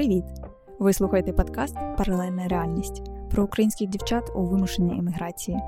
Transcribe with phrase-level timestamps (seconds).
[0.00, 0.24] Привіт!
[0.78, 5.58] Ви слухаєте подкаст Паралельна реальність про українських дівчат у вимушеній еміграції.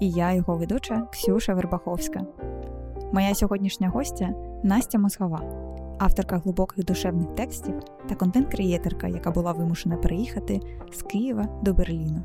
[0.00, 2.26] І я, його ведуча Ксюша Вербаховська.
[3.12, 5.42] Моя сьогоднішня гостя Настя Мозгова,
[5.98, 7.74] авторка глибоких душевних текстів
[8.08, 10.60] та контент-креєтерка, яка була вимушена переїхати
[10.92, 12.22] з Києва до Берліну.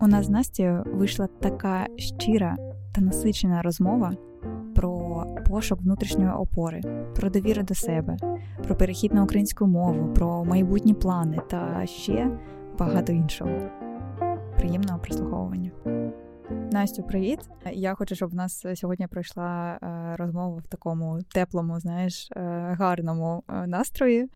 [0.00, 2.56] У нас з Настю вийшла така щира
[2.94, 4.12] та насичена розмова
[5.48, 6.80] пошук внутрішньої опори,
[7.16, 8.16] про довіру до себе,
[8.64, 12.38] про перехід на українську мову, про майбутні плани та ще
[12.78, 13.70] багато іншого.
[14.56, 15.70] Приємного прослуховування.
[16.72, 17.38] Настю, привіт!
[17.72, 22.40] Я хочу, щоб в нас сьогодні пройшла е, розмова в такому теплому, знаєш, е,
[22.78, 24.28] гарному е, настрої.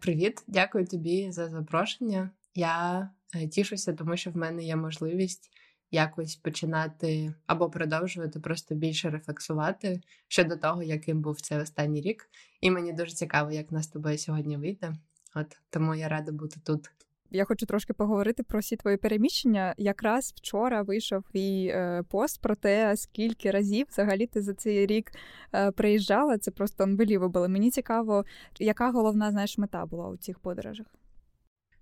[0.00, 2.30] Привіт, дякую тобі за запрошення.
[2.54, 3.10] Я
[3.52, 5.50] тішуся, тому що в мене є можливість
[5.90, 12.30] якось починати або продовжувати просто більше рефлексувати щодо того, яким був цей останній рік.
[12.60, 14.92] І мені дуже цікаво, як нас з тобою сьогодні вийде.
[15.34, 16.90] От тому я рада бути тут.
[17.30, 19.74] Я хочу трошки поговорити про всі твої переміщення.
[19.76, 25.12] Якраз вчора вийшов твій е, пост про те, скільки разів взагалі ти за цей рік
[25.54, 26.38] е, приїжджала.
[26.38, 27.48] Це просто unbelievable.
[27.48, 28.24] Мені цікаво,
[28.58, 30.86] яка головна знаєш мета була у цих подорожах?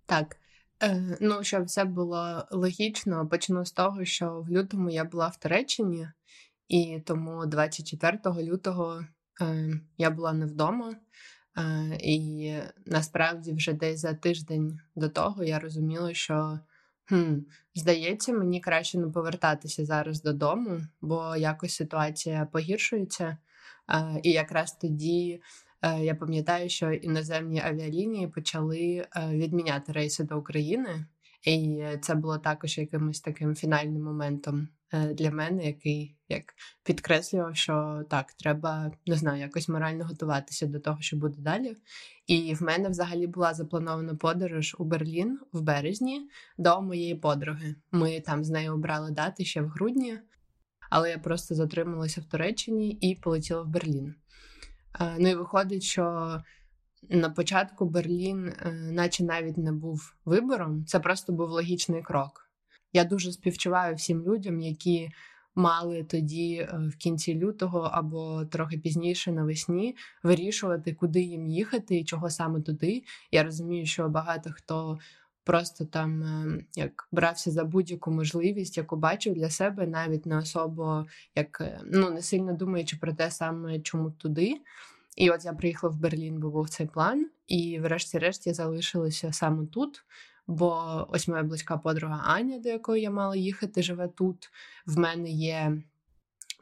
[0.07, 0.37] Так.
[0.83, 5.37] Е, ну, щоб все було логічно, почну з того, що в лютому я була в
[5.37, 6.09] Туреччині,
[6.69, 9.05] і тому 24 лютого
[9.41, 10.95] е, я була не вдома.
[11.59, 12.53] Е, і
[12.87, 16.61] насправді вже десь за тиждень до того я розуміла, що
[17.05, 17.35] хм,
[17.75, 23.39] здається, мені краще не повертатися зараз додому, бо якось ситуація погіршується.
[23.89, 25.43] Е, і якраз тоді
[25.95, 31.07] я пам'ятаю, що іноземні авіалінії почали е, відміняти рейси до України,
[31.43, 36.45] і це було також якимось таким фінальним моментом е, для мене, який як
[36.85, 41.77] підкреслював, що так, треба не знаю, якось морально готуватися до того, що буде далі.
[42.27, 46.29] І в мене взагалі була запланована подорож у Берлін в березні
[46.59, 47.75] до моєї подруги.
[47.93, 50.19] Ми там з нею обрали дати ще в грудні,
[50.91, 54.15] але я просто затрималася в Туреччині і полетіла в Берлін.
[55.19, 56.37] Ну і виходить, що
[57.09, 62.51] на початку Берлін, е, наче навіть не був вибором, це просто був логічний крок.
[62.93, 65.11] Я дуже співчуваю всім людям, які
[65.55, 72.05] мали тоді е, в кінці лютого або трохи пізніше навесні вирішувати, куди їм їхати і
[72.05, 73.03] чого саме туди.
[73.31, 74.99] Я розумію, що багато хто.
[75.47, 81.07] Просто там е, як брався за будь-яку можливість, яку бачив для себе, навіть не особо
[81.35, 84.61] як ну не сильно думаючи про те саме, чому туди.
[85.17, 89.67] І от я приїхала в Берлін, бо був цей план, і, врешті-решт, я залишилася саме
[89.67, 90.05] тут.
[90.47, 94.51] Бо ось моя близька подруга Аня, до якої я мала їхати, живе тут.
[94.87, 95.83] В мене є,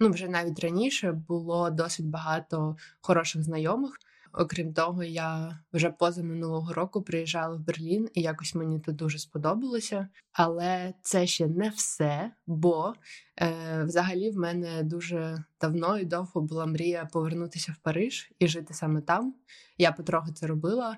[0.01, 3.99] ну вже навіть раніше було досить багато хороших знайомих.
[4.37, 9.19] Окрім того, я вже поза минулого року приїжджала в Берлін, і якось мені тут дуже
[9.19, 10.09] сподобалося.
[10.33, 12.95] Але це ще не все, бо
[13.41, 18.75] е, взагалі в мене дуже давно і довго була мрія повернутися в Париж і жити
[18.75, 19.35] саме там.
[19.79, 20.97] Я потроху це робила.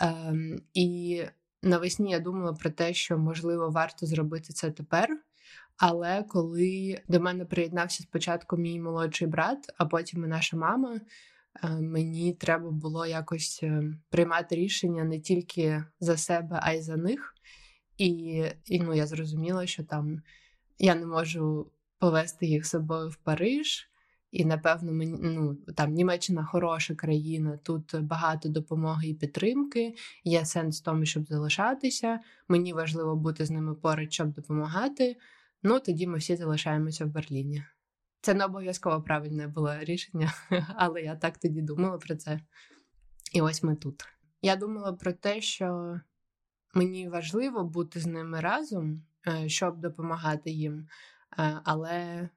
[0.00, 0.34] Е,
[0.74, 1.22] і
[1.62, 5.22] навесні я думала про те, що можливо варто зробити це тепер.
[5.76, 11.00] Але коли до мене приєднався спочатку мій молодший брат, а потім і наша мама.
[11.62, 16.96] Е, мені треба було якось е, приймати рішення не тільки за себе, а й за
[16.96, 17.34] них.
[17.98, 20.22] І, і ну, я зрозуміла, що там
[20.78, 23.90] я не можу повести їх з собою в Париж.
[24.30, 29.94] І, напевно, мені ну там Німеччина хороша країна, тут багато допомоги і підтримки.
[30.24, 32.20] Є сенс в тому, щоб залишатися.
[32.48, 35.16] Мені важливо бути з ними поруч, щоб допомагати.
[35.62, 37.64] Ну тоді ми всі залишаємося в Берліні.
[38.20, 40.32] Це не обов'язково правильне було рішення,
[40.76, 42.40] але я так тоді думала про це.
[43.32, 44.04] І ось ми тут.
[44.42, 46.00] Я думала про те, що
[46.74, 50.88] мені важливо бути з ними разом, е, щоб допомагати їм.
[51.38, 52.28] Е, але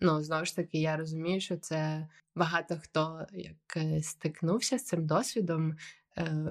[0.00, 5.06] ну, знову ж таки, я розумію, що це багато хто як е, стикнувся з цим
[5.06, 5.76] досвідом.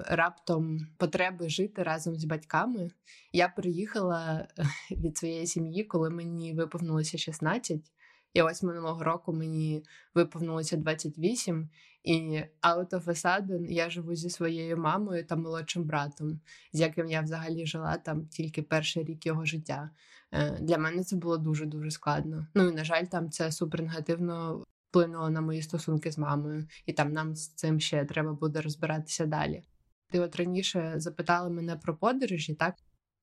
[0.06, 2.90] Раптом потреби жити разом з батьками.
[3.32, 4.48] Я приїхала
[4.90, 7.92] від своєї сім'ї, коли мені виповнилося 16.
[8.34, 9.84] І ось минулого року мені
[10.14, 11.68] виповнилося 28,
[12.02, 16.40] і out of a sudden я живу зі своєю мамою та молодшим братом,
[16.72, 19.90] з яким я взагалі жила там тільки перший рік його життя.
[20.32, 22.46] Е, для мене це було дуже дуже складно.
[22.54, 26.92] Ну і на жаль, там це супер негативно вплинуло на мої стосунки з мамою, і
[26.92, 29.62] там нам з цим ще треба буде розбиратися далі.
[30.10, 32.74] Ти от раніше запитала мене про подорожі, так?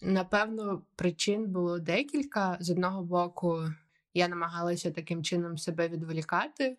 [0.02, 3.64] Напевно, причин було декілька з одного боку.
[4.14, 6.78] Я намагалася таким чином себе відволікати.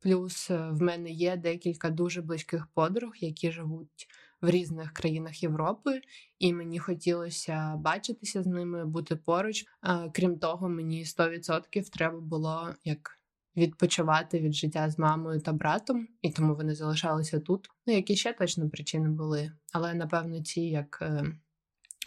[0.00, 4.08] Плюс е, в мене є декілька дуже близьких подруг, які живуть
[4.40, 6.00] в різних країнах Європи,
[6.38, 9.64] і мені хотілося бачитися з ними, бути поруч.
[10.12, 13.14] Крім того, мені 100% треба було як.
[13.56, 17.70] Відпочивати від життя з мамою та братом, і тому вони залишалися тут.
[17.86, 21.24] Ну, які ще точно причини були, але напевно ці як е,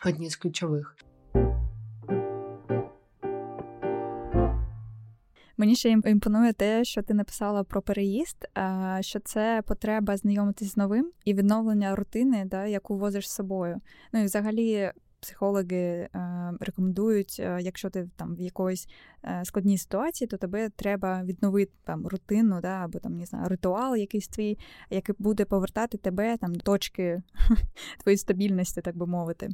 [0.06, 0.96] одні з ключових.
[5.62, 8.48] Мені ще імпонує те, що ти написала про переїзд,
[9.02, 13.82] що це потреба знайомитись з новим і відновлення рутини, да, яку возиш з собою.
[14.14, 14.92] Ну і взагалі.
[15.20, 16.10] Психологи е,
[16.60, 18.88] рекомендують, е, якщо ти там в якоїсь
[19.24, 23.96] е, складній ситуації, то тебе треба відновити там рутину, да, або там не знаю, ритуал
[23.96, 24.58] якийсь твій,
[24.90, 27.22] який буде повертати тебе там до точки
[28.04, 29.50] твоєї стабільності, так би мовити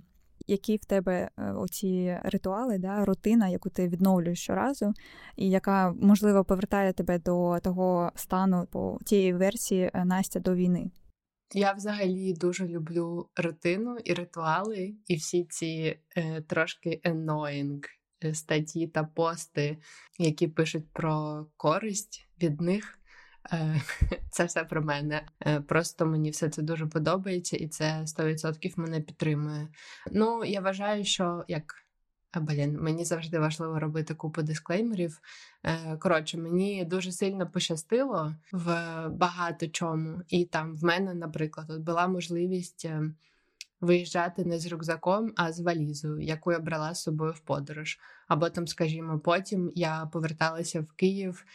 [0.47, 4.93] які в тебе е, оці ритуали, да, рутина, яку ти відновлюєш щоразу,
[5.35, 10.91] і яка можливо повертає тебе до того стану по тієї версії е, Настя до війни.
[11.53, 17.79] Я взагалі дуже люблю рутину і ритуали, і всі ці е, трошки annoying
[18.23, 19.77] е, статті та пости,
[20.19, 22.99] які пишуть про користь від них.
[23.53, 23.81] Е,
[24.29, 25.21] це все про мене.
[25.45, 29.67] Е, просто мені все це дуже подобається, і це 100% мене підтримує.
[30.11, 31.83] Ну, я вважаю, що як.
[32.35, 35.19] Блін, мені завжди важливо робити купу дисклеймерів.
[35.63, 38.67] Е, коротше, мені дуже сильно пощастило в
[39.09, 40.21] багато чому.
[40.27, 42.87] І там в мене, наприклад, от була можливість
[43.81, 47.99] виїжджати не з рюкзаком, а з валізою, яку я брала з собою в подорож.
[48.27, 51.45] Або там, скажімо, потім я поверталася в Київ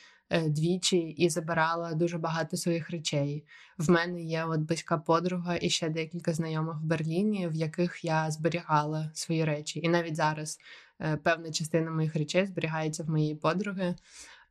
[0.40, 3.44] двічі і забирала дуже багато своїх речей.
[3.79, 8.31] В мене є от близька подруга і ще декілька знайомих в Берліні, в яких я
[8.31, 9.81] зберігала свої речі.
[9.82, 10.58] І навіть зараз
[11.00, 13.94] е, певна частина моїх речей зберігається в моїй подруги.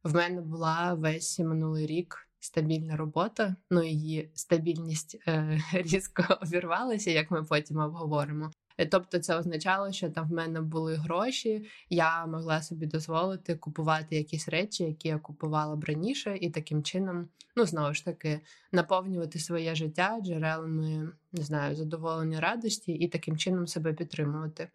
[0.03, 2.27] В мене була весь минулий рік.
[2.43, 8.51] Стабільна робота, ну її стабільність е, різко обірвалася, як ми потім обговоримо.
[8.81, 14.15] Е, тобто, це означало, що там в мене були гроші, я могла собі дозволити купувати
[14.15, 18.39] якісь речі, які я купувала б раніше, і таким чином, ну знову ж таки,
[18.71, 24.69] наповнювати своє життя джерелами не знаю, задоволення радості і таким чином себе підтримувати.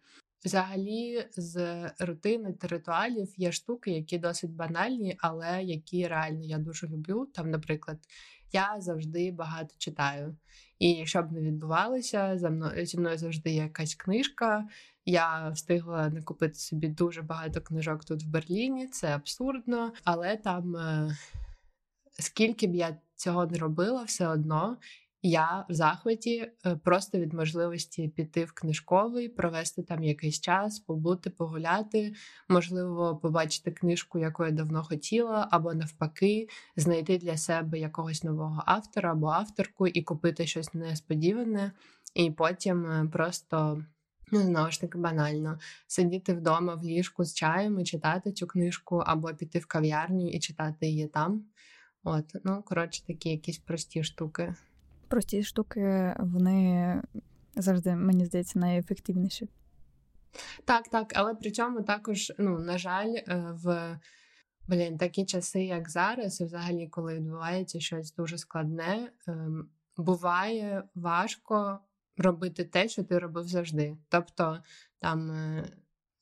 [0.45, 6.87] Взагалі, з рутини та ритуалів є штуки, які досить банальні, але які реально я дуже
[6.87, 7.25] люблю.
[7.33, 7.97] Там, наприклад,
[8.51, 10.35] я завжди багато читаю.
[10.79, 14.67] І що б не відбувалося, за мною зі мною завжди є якась книжка.
[15.05, 18.87] Я встигла накупити собі дуже багато книжок тут в Берліні.
[18.87, 21.17] Це абсурдно, але там е,
[22.19, 24.77] скільки б я цього не робила, все одно
[25.29, 31.29] я в захваті е, просто від можливості піти в книжковий, провести там якийсь час, побути,
[31.29, 32.13] погуляти,
[32.49, 39.11] можливо, побачити книжку, яку я давно хотіла, або навпаки, знайти для себе якогось нового автора
[39.11, 41.71] або авторку і купити щось несподіване,
[42.15, 43.83] і потім е, просто.
[44.31, 48.95] Ну, знову ж таки банально сидіти вдома в ліжку з чаєм і читати цю книжку,
[48.95, 51.45] або піти в кав'ярню і читати її там.
[52.03, 54.55] От, ну коротше, такі якісь прості штуки
[55.07, 57.01] прості штуки, вони
[57.55, 59.49] завжди, мені здається, найефективніші.
[60.65, 63.99] Так, так, але при цьому також, ну, на жаль, е, в
[64.67, 71.79] блін, такі часи, як зараз, і взагалі, коли відбувається щось дуже складне, ем, буває важко
[72.17, 73.97] робити те, що ти робив завжди.
[74.09, 74.59] Тобто
[74.99, 75.31] там.
[75.31, 75.67] Е,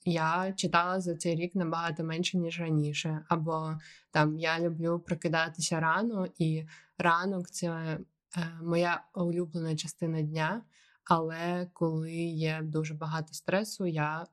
[0.08, 3.26] я читала за цей рік набагато менше, ніж раніше.
[3.30, 3.78] Або
[4.12, 6.66] там я люблю прокидатися рано, і
[6.98, 8.00] ранок це
[8.62, 10.62] моя улюблена частина дня,
[11.04, 14.26] але коли є дуже багато стресу, я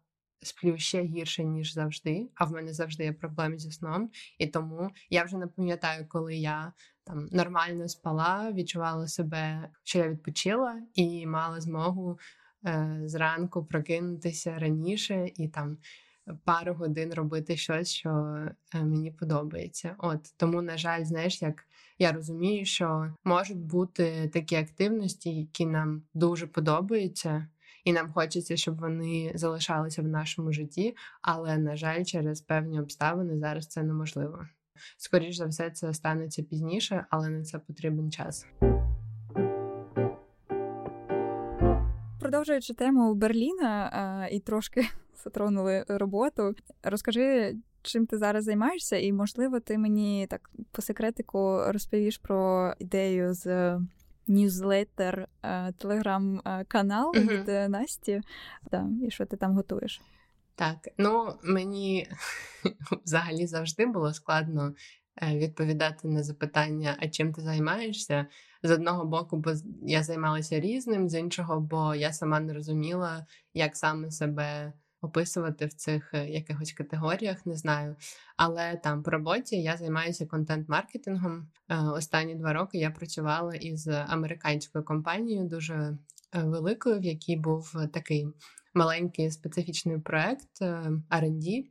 [0.43, 2.31] сплю ще гірше, ніж завжди.
[2.35, 4.11] А в мене завжди є проблеми зі сном.
[4.39, 6.73] І тому я вже не пам'ятаю, коли я
[7.05, 12.19] там нормально спала, відчувала себе, що я відпочила, і мала змогу
[12.67, 15.79] е, зранку прокинутися раніше і там.
[16.45, 18.11] Пару годин робити щось, що
[18.75, 19.95] е, мені подобається.
[19.99, 21.65] От тому, на жаль, знаєш, як
[21.99, 27.49] я розумію, що можуть бути такі активності, які нам дуже подобаються,
[27.85, 33.39] і нам хочеться, щоб вони залишалися в нашому житті, але, на жаль, через певні обставини
[33.39, 34.47] зараз це неможливо.
[34.97, 38.47] Скоріше за все, це станеться пізніше, але на це потрібен час.
[42.21, 44.85] Продовжуючи тему Берліна а, і трошки
[45.25, 52.19] затронули роботу, розкажи, чим ти зараз займаєшся, і, можливо, ти мені так по секретику розповіш
[52.19, 53.79] про ідею з
[54.27, 55.29] ньюзлеттер,
[55.79, 57.29] телеграм-канал uh-huh.
[57.29, 58.21] від е, Насті.
[58.71, 60.01] Да, і що ти там готуєш?
[60.55, 62.09] Так, ну мені
[63.05, 64.75] взагалі завжди було складно
[65.23, 68.27] е, відповідати на запитання, а чим ти займаєшся.
[68.63, 69.53] З одного боку, бо
[69.83, 74.73] я займалася різним, з іншого, бо я сама не розуміла, як саме себе
[75.03, 77.97] описувати в цих е, якихось категоріях, не знаю.
[78.37, 81.49] Але там по роботі я займаюся контент-маркетингом.
[81.69, 85.99] Е, останні два роки я працювала із американською компанією, дуже е,
[86.43, 88.29] великою, в якій був такий
[88.75, 90.63] маленький специфічний проект
[91.11, 91.65] R&D.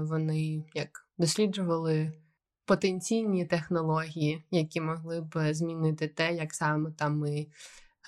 [0.00, 2.12] Вони як досліджували.
[2.64, 7.46] Потенційні технології, які могли б змінити те, як саме там ми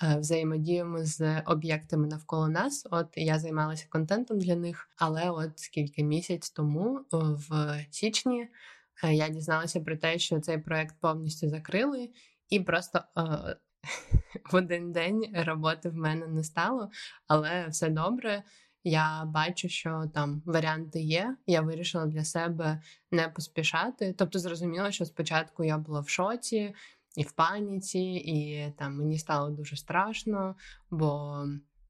[0.01, 2.87] взаємодіємо з об'єктами навколо нас.
[2.91, 8.47] От я займалася контентом для них, але от скільки місяць тому, е, в січні,
[9.03, 12.09] е, я дізналася про те, що цей проект повністю закрили,
[12.49, 13.03] і просто
[14.51, 16.89] в один день роботи в мене не стало,
[17.27, 18.43] але все добре.
[18.87, 21.37] Я бачу, що там варіанти є.
[21.47, 24.15] Я вирішила для себе не поспішати.
[24.17, 26.73] Тобто, зрозуміло, що спочатку я була в шоці,
[27.15, 30.55] і в паніці, і там мені стало дуже страшно,
[30.91, 31.39] бо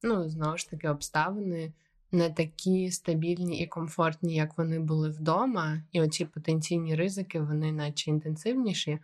[0.04, 1.74] ну, знову ж таки обставини
[2.12, 8.10] не такі стабільні і комфортні, як вони були вдома, і оці потенційні ризики, вони наче
[8.10, 9.00] інтенсивніші.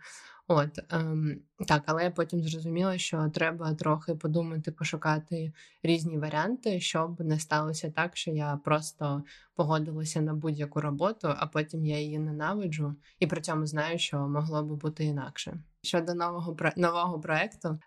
[0.48, 5.52] От ем, так, але я потім зрозуміла, що треба трохи подумати, пошукати
[5.82, 9.22] різні варіанти, щоб не сталося так, що я просто
[9.54, 14.62] погодилася на будь-яку роботу, а потім я її ненавиджу, і при цьому знаю, що могло
[14.62, 15.60] би бути інакше.
[15.84, 17.78] Щодо нового нового проекту,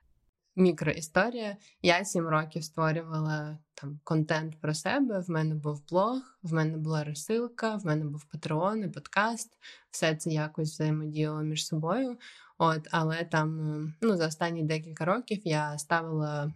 [0.56, 1.58] мікроісторія.
[1.82, 5.20] Я сім років створювала там контент про себе.
[5.20, 9.58] В мене був блог, в мене була розсилка, в мене був патреон і подкаст.
[9.92, 12.18] Все це якось взаємодіяло між собою.
[12.58, 16.54] От, але там ну, за останні декілька років я ставила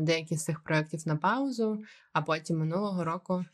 [0.00, 1.82] деякі з цих проєктів на паузу,
[2.12, 3.44] а потім минулого року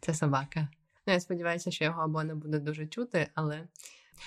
[0.00, 0.68] це собака.
[1.06, 3.68] Ну, я сподіваюся, що його або не буде дуже чути, але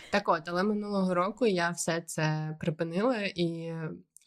[0.10, 3.74] так от, але минулого року я все це припинила і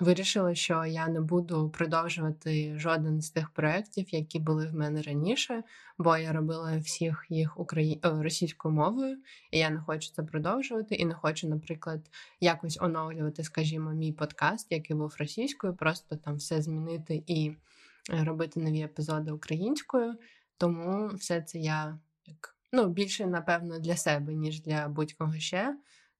[0.03, 5.63] Вирішила, що я не буду продовжувати жоден з тих проєктів, які були в мене раніше,
[5.99, 8.01] бо я робила всіх їх украї...
[8.03, 9.17] російською мовою,
[9.51, 10.95] і я не хочу це продовжувати.
[10.95, 12.01] І не хочу, наприклад,
[12.41, 17.53] якось оновлювати, скажімо, мій подкаст, який був російською, просто там все змінити і
[18.11, 20.15] е, робити нові епізоди українською.
[20.59, 25.77] Тому все це я як ну більше, напевно, для себе, ніж для будь-кого ще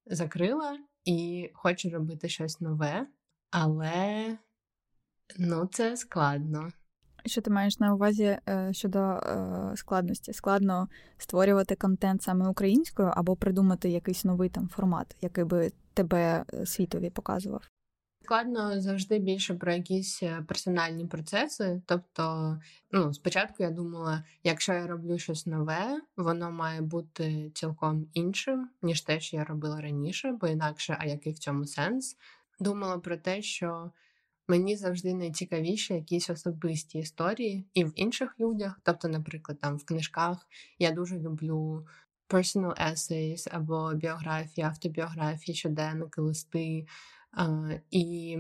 [0.07, 3.07] закрила і хочу робити щось нове.
[3.51, 4.27] Але
[5.39, 6.69] ну, це складно.
[7.27, 10.33] Що ти маєш на увазі е, щодо е, складності?
[10.33, 16.67] Складно створювати контент саме українською або придумати якийсь новий там формат, який би тебе е,
[16.67, 17.63] світові показував?
[18.25, 21.83] Складно завжди більше про якісь персональні процеси.
[21.87, 22.59] Тобто,
[22.93, 29.01] ну, спочатку я думала, якщо я роблю щось нове, воно має бути цілком іншим, ніж
[29.01, 32.17] те, що я робила раніше, бо інакше, а який в цьому сенс?
[32.63, 33.91] думала про те, що
[34.49, 38.81] мені завжди найцікавіші якісь особисті історії і в інших людях.
[38.83, 40.49] Тобто, наприклад, там в книжках
[40.79, 41.87] я дуже люблю
[42.29, 46.87] personal essays або біографії, автобіографії, щоденники, листи.
[47.91, 48.39] І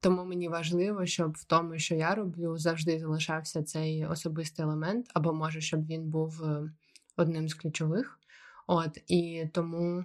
[0.00, 5.32] тому мені важливо, щоб в тому, що я роблю, завжди залишався цей особистий елемент, або
[5.32, 6.72] може, щоб він був е,
[7.16, 8.18] одним з ключових.
[8.66, 10.04] От і тому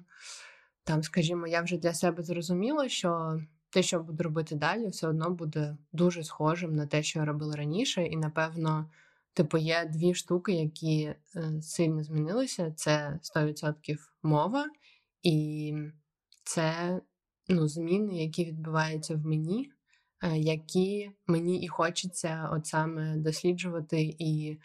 [0.84, 5.30] там, скажімо, я вже для себе зрозуміла, що те, що буду робити далі, все одно
[5.30, 8.90] буде дуже схожим на те, що я робила раніше, і напевно,
[9.34, 14.66] типу, є дві штуки, які е, сильно змінилися: це 100% мова,
[15.24, 15.74] і
[16.44, 17.00] це
[17.48, 19.72] ну, зміни, які відбуваються в мені,
[20.24, 24.60] е, які мені і хочеться от саме досліджувати і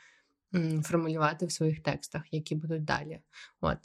[0.83, 3.21] формулювати в своїх текстах, які будуть далі.
[3.61, 3.79] От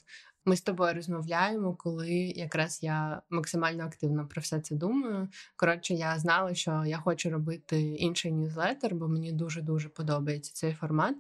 [0.46, 5.28] ми з тобою розмовляємо, коли якраз я максимально активно про все це думаю.
[5.56, 10.74] Коротше, я знала, що я хочу робити інший ньюзлетер, бо мені дуже дуже подобається цей
[10.74, 11.16] формат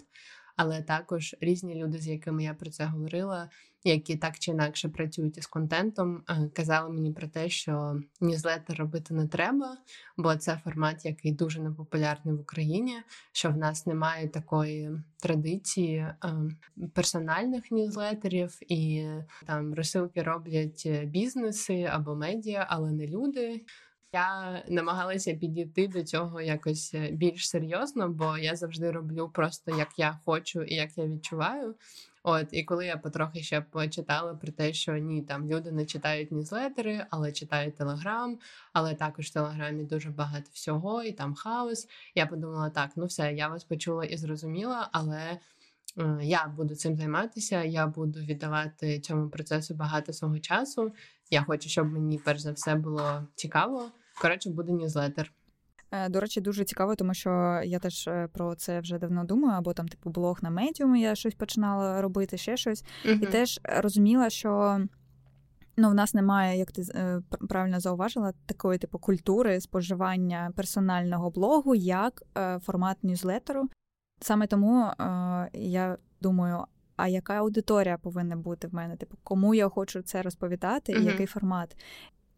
[0.55, 3.49] але також різні люди, з якими я про це говорила,
[3.89, 9.13] які так чи інакше працюють із контентом, е, казали мені про те, що ньюзлетер робити
[9.13, 9.77] не треба,
[10.17, 12.93] бо це формат, який дуже непопулярний в Україні.
[13.31, 16.15] Що в нас немає такої традиції е,
[16.93, 19.07] персональних ньюзлетерів, і
[19.45, 23.61] там розсилки роблять бізнеси або медіа, але не люди.
[24.13, 29.89] Я намагалася підійти до цього якось е, більш серйозно, бо я завжди роблю просто як
[29.97, 31.75] я хочу і як я відчуваю.
[32.23, 36.31] От, і коли я потрохи ще почитала про те, що ні, там люди не читають
[36.31, 38.39] ньюзлетери, але читають телеграм,
[38.73, 41.87] але також в телеграмі дуже багато всього, і там хаос.
[42.15, 45.39] Я подумала, так, ну все, я вас почула і зрозуміла, але
[46.21, 50.93] я буду цим займатися, я буду віддавати цьому процесу багато свого часу.
[51.29, 53.91] Я хочу, щоб мені перш за все було цікаво.
[54.21, 55.31] Коротше, буде ньюзлетер.
[55.93, 59.57] Е, до речі, дуже цікаво, тому що я теж е, про це вже давно думаю,
[59.57, 62.83] або там, типу, блог на медіумі я щось починала робити, ще щось.
[63.05, 64.79] uh І теж розуміла, що
[65.77, 71.75] ну, в нас немає, як ти е, правильно зауважила, такої типу культури споживання персонального блогу
[71.75, 72.23] як
[72.61, 73.69] формат ньюзлетеру.
[74.21, 74.91] Саме тому
[75.53, 76.65] я думаю.
[76.95, 78.95] А яка аудиторія повинна бути в мене?
[78.95, 81.75] Типу, кому я хочу це розповідати, і uh який формат?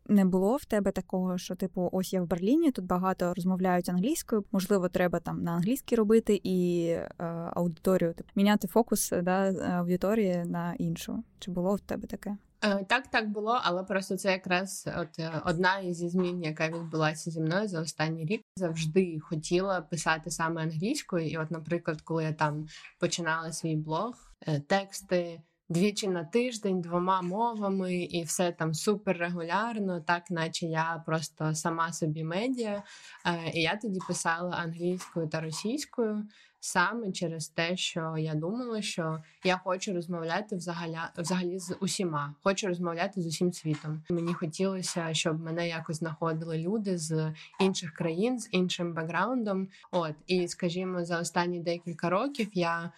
[0.08, 4.46] Не було в тебе такого, що типу, ось я в Берліні, тут багато розмовляють англійською.
[4.52, 7.14] Можливо, треба там на англійській робити і е,
[7.56, 11.24] аудиторію типу, міняти фокус да, аудиторії на іншу.
[11.40, 12.38] Чи було в тебе таке?
[12.66, 17.32] Е, так, так було, але просто це якраз от е, одна із змін, яка відбулася
[17.32, 18.42] зі мною за останній рік.
[18.56, 21.28] Завжди хотіла писати саме англійською.
[21.28, 22.68] І, от, наприклад, коли я там
[23.00, 24.16] починала свій блог,
[24.48, 31.04] е, тексти двічі на тиждень двома мовами, і все там супер регулярно, так наче я
[31.06, 32.84] просто сама собі медіа.
[33.26, 36.28] Е, і я тоді писала англійською та російською.
[36.60, 42.68] Саме через те, що я думала, що я хочу розмовляти взагалі взагалі з усіма, хочу
[42.68, 44.04] розмовляти з усім світом.
[44.10, 49.68] Мені хотілося, щоб мене якось знаходили люди з інших країн з іншим бекграундом.
[49.92, 52.92] От і скажімо, за останні декілька років я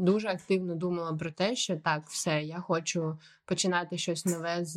[0.00, 4.76] дуже активно думала про те, що так, все, я хочу починати щось нове з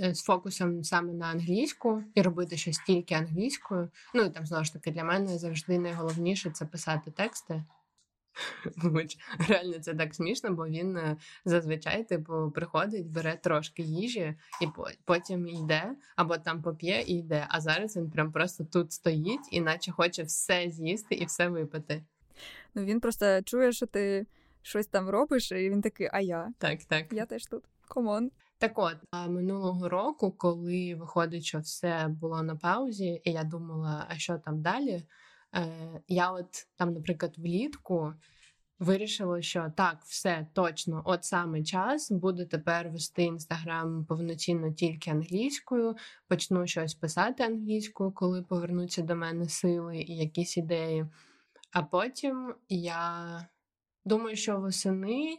[0.00, 3.90] е, з фокусом саме на англійську і робити щось тільки англійською.
[4.14, 7.64] Ну і там знову ж таки для мене завжди найголовніше це писати тексти.
[9.48, 14.66] Реально це так смішно, бо він е, зазвичай типу приходить, бере трошки їжі і
[15.04, 17.46] потім йде, або там поп'є і йде.
[17.48, 22.02] А зараз він прям просто тут стоїть, і наче хоче все з'їсти і все випити.
[22.74, 24.26] Ну він просто чує, що ти
[24.66, 26.52] щось там робиш, і він такий, а я?
[26.58, 27.12] Так, так.
[27.12, 27.64] Я теж тут.
[27.88, 28.30] Комон.
[28.58, 34.06] Так от, а минулого року, коли виходить, що все було на паузі, і я думала,
[34.08, 35.02] а що там далі?
[35.54, 38.14] Е, Я, от там, наприклад, влітку
[38.78, 45.96] вирішила, що так, все точно, от саме час буду тепер вести інстаграм повноцінно тільки англійською,
[46.28, 51.06] почну щось писати англійською, коли повернуться до мене сили і якісь ідеї.
[51.72, 53.48] А потім я
[54.06, 55.38] Думаю, що восени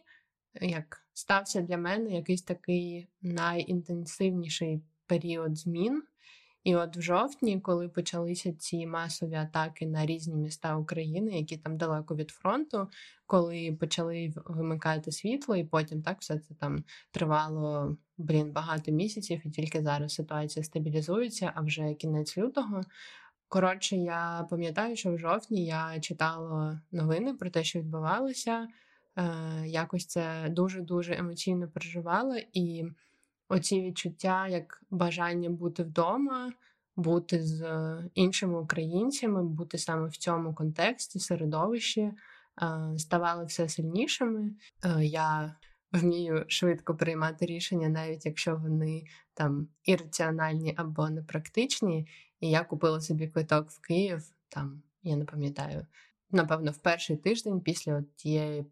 [0.61, 6.03] як стався для мене якийсь такий найінтенсивніший період змін.
[6.63, 11.77] І от в жовтні, коли почалися ці масові атаки на різні міста України, які там
[11.77, 12.89] далеко від фронту,
[13.25, 19.49] коли почали вимикати світло, і потім так все це там тривало блін, багато місяців, і
[19.49, 22.81] тільки зараз ситуація стабілізується, а вже кінець лютого.
[23.49, 28.67] Коротше, я пам'ятаю, що в жовтні я читала новини про те, що відбувалося.
[29.15, 32.41] Е, Якось це дуже-дуже емоційно переживала.
[32.53, 32.85] І
[33.49, 36.53] оці відчуття, як бажання бути вдома,
[36.95, 37.65] бути з
[38.13, 42.13] іншими українцями, бути саме в цьому контексті, середовищі, е,
[42.97, 44.51] ставали все сильнішими.
[44.85, 45.55] Е, Я
[45.91, 52.07] вмію швидко приймати рішення, навіть якщо вони там ірраціональні або непрактичні.
[52.39, 55.85] І я купила собі квиток в Київ, там, я не пам'ятаю,
[56.31, 58.65] напевно, в перший тиждень після тієї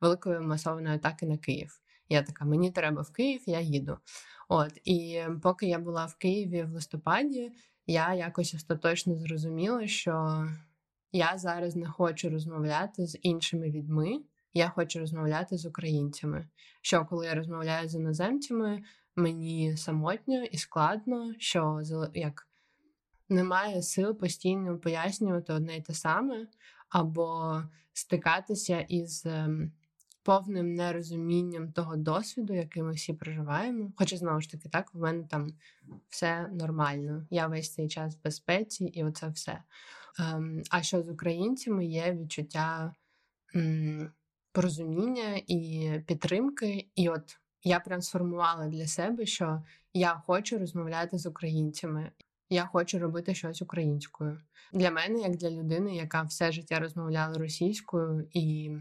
[0.00, 1.80] великої масовної атаки на Київ.
[2.08, 3.98] Я така, мені треба в Київ, я їду.
[4.48, 7.52] От, І поки я була в Києві в листопаді,
[7.86, 10.46] я якось остаточно зрозуміла, що
[11.12, 14.20] я зараз не хочу розмовляти з іншими людьми,
[14.54, 16.48] я хочу розмовляти з українцями.
[16.82, 18.82] Що коли я розмовляю з іноземцями,
[19.16, 21.82] мені самотньо і складно, що
[22.14, 22.48] як
[23.32, 26.46] немає сил постійно пояснювати одне й те саме,
[26.88, 29.72] або стикатися із ем,
[30.22, 33.92] повним нерозумінням того досвіду, який ми всі проживаємо.
[33.96, 35.52] Хоча знову ж таки, так, в мене там
[36.08, 37.26] все нормально.
[37.30, 39.62] Я весь цей час в безпеці, і оце все.
[40.18, 42.94] Ем, а що з українцями є відчуття
[44.52, 47.38] порозуміння і підтримки, і от.
[47.64, 49.62] Я прям сформувала для себе, що
[49.94, 52.10] я хочу розмовляти з українцями.
[52.52, 54.40] Я хочу робити щось українською.
[54.72, 58.76] Для мене, як для людини, яка все життя розмовляла російською і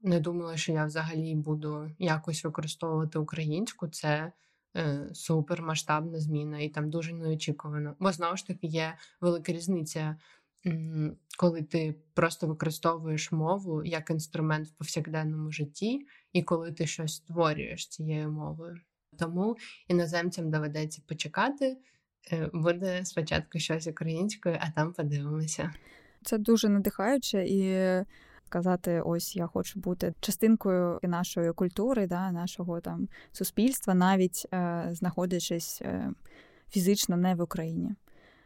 [0.00, 4.32] не думала, що я взагалі буду якось використовувати українську, це
[4.76, 7.96] е, супермасштабна зміна і там дуже неочікувано.
[7.98, 10.16] Бо знову ж таки є велика різниця,
[11.38, 17.88] коли ти просто використовуєш мову як інструмент в повсякденному житті, і коли ти щось створюєш
[17.88, 18.76] цією мовою.
[19.18, 19.56] Тому
[19.88, 21.76] іноземцям доведеться почекати.
[22.32, 25.74] Е, буде спочатку щось українською, а там подивимося.
[26.24, 27.88] Це дуже надихаюче і
[28.46, 35.82] сказати: ось я хочу бути частинкою нашої культури, да, нашого там суспільства, навіть е, знаходячись
[35.82, 36.10] е,
[36.70, 37.94] фізично не в Україні.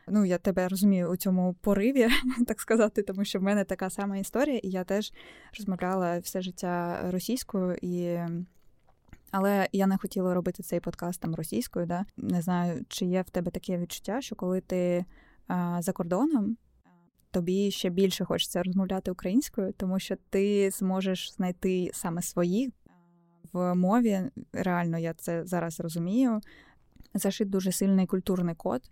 [0.09, 2.09] Ну, я тебе розумію у цьому пориві,
[2.47, 5.13] так сказати, тому що в мене така сама історія, і я теж
[5.59, 8.19] розмовляла все життя російською, і...
[9.31, 11.87] але я не хотіла робити цей подкаст там російською.
[11.87, 12.05] Да?
[12.17, 15.05] Не знаю, чи є в тебе таке відчуття, що коли ти
[15.47, 16.57] а, за кордоном,
[17.31, 22.73] тобі ще більше хочеться розмовляти українською, тому що ти зможеш знайти саме свої
[23.53, 24.21] в мові.
[24.53, 26.41] Реально, я це зараз розумію.
[27.15, 28.91] Зашит дуже сильний культурний код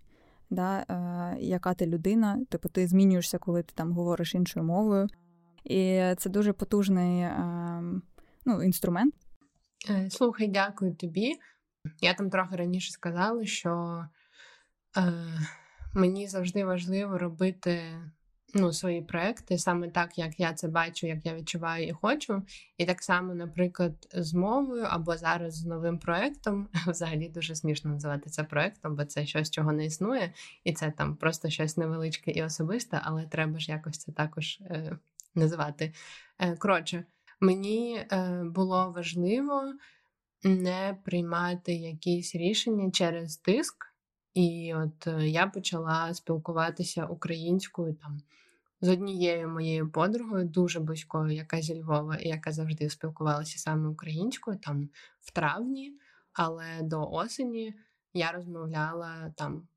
[0.49, 5.07] да, е, яка ти людина, типу ти змінюєшся, коли ти там говориш іншою мовою.
[5.63, 7.83] І це дуже потужний е,
[8.45, 9.13] ну, інструмент.
[9.89, 11.39] Е, слухай, дякую тобі.
[12.01, 14.05] Я там трохи раніше сказала, що
[14.97, 15.13] е,
[15.93, 17.81] мені завжди важливо робити
[18.53, 22.43] ну, свої проекти саме так, як я це бачу, як я відчуваю і хочу.
[22.77, 26.69] І так само, наприклад, з мовою або зараз з новим проектом.
[26.87, 31.15] Взагалі дуже смішно називати це проектом, бо це щось, чого не існує, і це там
[31.15, 34.97] просто щось невеличке і особисте, але треба ж якось це також е,
[35.35, 35.93] називати.
[36.39, 37.03] Е, Коротше,
[37.39, 39.73] мені е, було важливо
[40.43, 43.93] не приймати якісь рішення через тиск.
[44.33, 48.21] І от е, я почала спілкуватися українською там
[48.81, 54.57] з однією моєю подругою, дуже близькою, яка зі Львова, і яка завжди спілкувалася саме українською,
[54.57, 54.89] там
[55.21, 55.93] в травні,
[56.33, 57.73] але до осені
[58.13, 59.67] я розмовляла там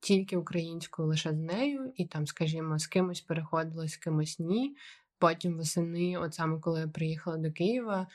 [0.00, 4.76] тільки українською лише з нею, і там, скажімо, з кимось переходила, з кимось ні.
[5.20, 8.06] Потім восени, от саме коли я приїхала до Києва.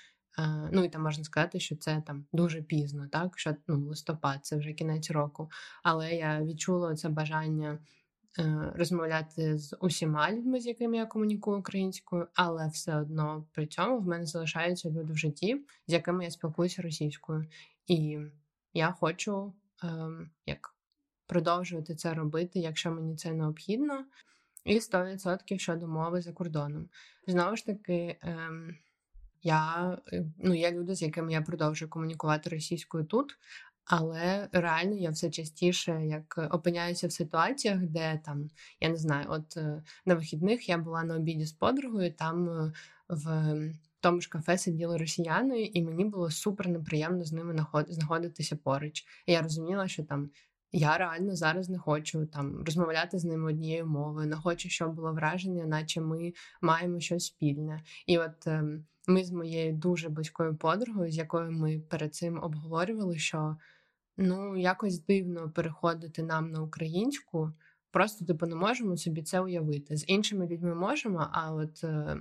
[0.71, 4.57] Ну і там можна сказати, що це там дуже пізно, так що ну листопад, це
[4.57, 5.49] вже кінець року.
[5.83, 7.79] Але я відчула це бажання
[8.39, 13.99] Е, розмовляти з усіма людьми, з якими я комунікую українською, але все одно при цьому
[13.99, 17.45] в мене залишаються люди в житті, з якими я спілкуюся російською.
[17.87, 18.19] І
[18.73, 20.75] я хочу ем, як
[21.27, 24.05] продовжувати це робити, якщо мені це необхідно.
[24.65, 26.89] І 100% щодо мови за кордоном.
[27.27, 28.75] Знову ж таки, ем,
[29.43, 33.37] я е, ну, є люди, з якими я продовжую комунікувати російською тут,
[33.85, 38.49] але реально я все частіше як опиняюся в ситуаціях, де там
[38.81, 42.73] я не знаю, от е, на вихідних я була на обіді з подругою, там е,
[43.09, 43.55] в
[43.99, 49.05] тому ж кафе сиділи росіяни, і мені було супер неприємно з ними знаходитися поруч.
[49.25, 50.29] І Я розуміла, що там.
[50.77, 55.13] Я реально зараз не хочу там розмовляти з ними однією мовою, не хочу, щоб було
[55.13, 57.83] враження, наче ми маємо щось спільне.
[58.07, 63.17] І от ем, ми з моєю дуже близькою подругою, з якою ми перед цим обговорювали,
[63.17, 63.57] що
[64.17, 67.51] Ну, якось дивно переходити нам на українську.
[67.91, 69.97] Просто типу не можемо собі це уявити.
[69.97, 72.17] З іншими людьми можемо, а от е,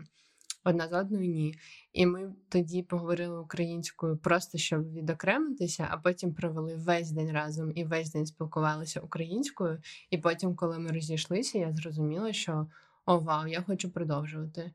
[0.65, 1.55] одна з одною ні.
[1.93, 7.85] І ми тоді поговорили українською просто щоб відокремитися, а потім провели весь день разом і
[7.85, 9.83] весь день спілкувалися українською.
[10.11, 12.67] І потім, коли ми розійшлися, я зрозуміла, що
[13.07, 14.73] о, вау, я хочу продовжувати.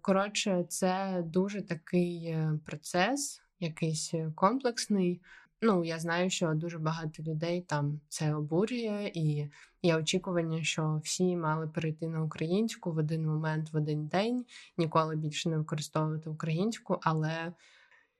[0.00, 5.20] Коротше, це дуже такий е, процес, якийсь е, комплексний.
[5.62, 9.50] Ну, я знаю, що дуже багато людей там це обурює, і
[9.82, 14.44] є очікування, що всі мали перейти на українську в один момент, в один день,
[14.76, 17.52] ніколи більше не використовувати українську, але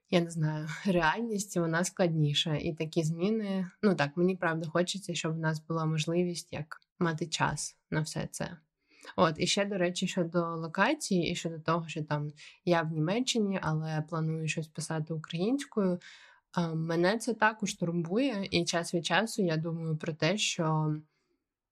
[0.09, 2.55] я не знаю, реальність вона складніша.
[2.55, 7.27] І такі зміни, ну так, мені правда хочеться, щоб в нас була можливість як мати
[7.27, 8.57] час на все це.
[9.15, 12.31] От, і ще, до речі, щодо локації, і щодо того, що там
[12.65, 15.99] я в Німеччині, але планую щось писати українською.
[16.75, 20.95] Мене це також турбує, і час від часу я думаю про те, що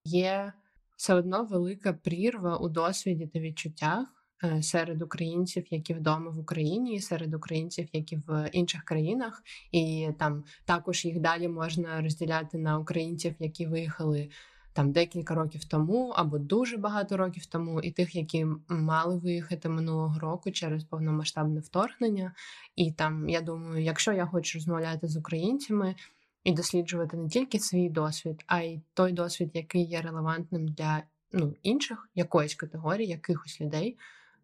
[0.04, 0.54] є
[0.96, 4.08] все одно велика прірва у досвіді та відчуттях
[4.44, 10.10] е, серед українців, які вдома в Україні, і серед українців, які в інших країнах, і
[10.20, 14.30] там також їх далі можна розділяти на українців, які виїхали
[14.78, 20.20] там декілька років тому або дуже багато років тому, і тих, які мали виїхати минулого
[20.20, 22.34] року через повномасштабне вторгнення.
[22.76, 25.96] І там я думаю, якщо я хочу розмовляти з українцями
[26.44, 31.56] і досліджувати не тільки свій досвід, а й той досвід, який є релевантним для ну,
[31.63, 33.98] інших якоїсь категорії, якихось людей.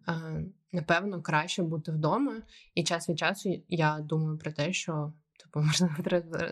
[0.08, 2.42] Е, напевно, краще бути вдома,
[2.76, 5.94] і час від часу я думаю про те, що Типу, можливо,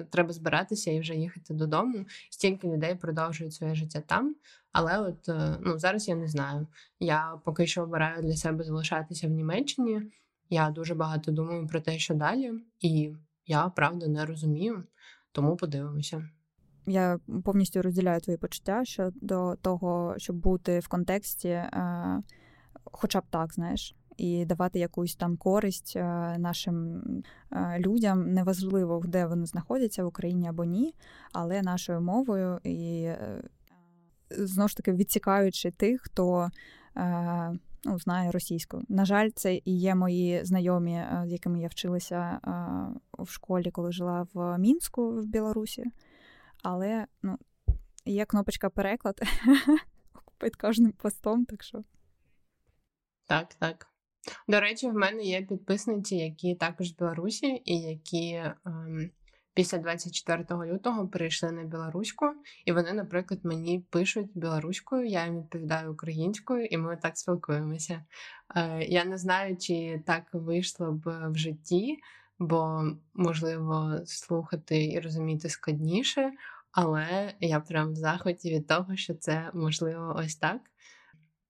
[0.10, 2.06] треба збиратися і вже їхати додому.
[2.30, 4.36] Стільки людей продовжують своє життя там.
[4.72, 6.68] Але от е, ну зараз я не знаю.
[7.00, 10.02] Я поки що обираю для себе залишатися в Німеччині.
[10.50, 14.84] Я дуже багато думаю про те, що далі, і я правда не розумію,
[15.32, 16.30] тому подивимося.
[16.86, 22.22] Я повністю розділяю твої почуття щодо того, щоб бути в контексті, е,
[22.84, 23.96] хоча б так, знаєш.
[24.22, 25.96] І давати якусь там користь
[26.38, 27.02] нашим
[27.80, 28.34] людям.
[28.34, 30.96] Неважливо, де вони знаходяться в Україні або ні,
[31.34, 33.10] але нашою мовою і
[34.30, 36.50] знову ж таки відсікаючи тих, хто
[37.84, 38.82] ну, знає російську.
[38.90, 42.40] На жаль, це і є мої знайомі, з якими я вчилася
[43.20, 45.86] в школі, коли жила в Мінську в Білорусі.
[46.64, 47.38] Але ну,
[48.06, 49.22] є кнопочка переклад
[50.38, 51.84] під кожним постом, так що.
[53.28, 53.91] Так, так.
[54.48, 59.12] До речі, в мене є підписниці, які також з Білорусі, і які ем,
[59.54, 62.26] після 24 лютого перейшли на білоруську,
[62.66, 68.06] і вони, наприклад, мені пишуть білоруською, я їм відповідаю українською, і ми так спілкуємося.
[68.56, 71.98] Е, Я не знаю, чи так вийшло б в житті,
[72.40, 76.32] бо можливо слухати і розуміти складніше,
[76.72, 80.71] але я прям в захваті від того, що це можливо ось так.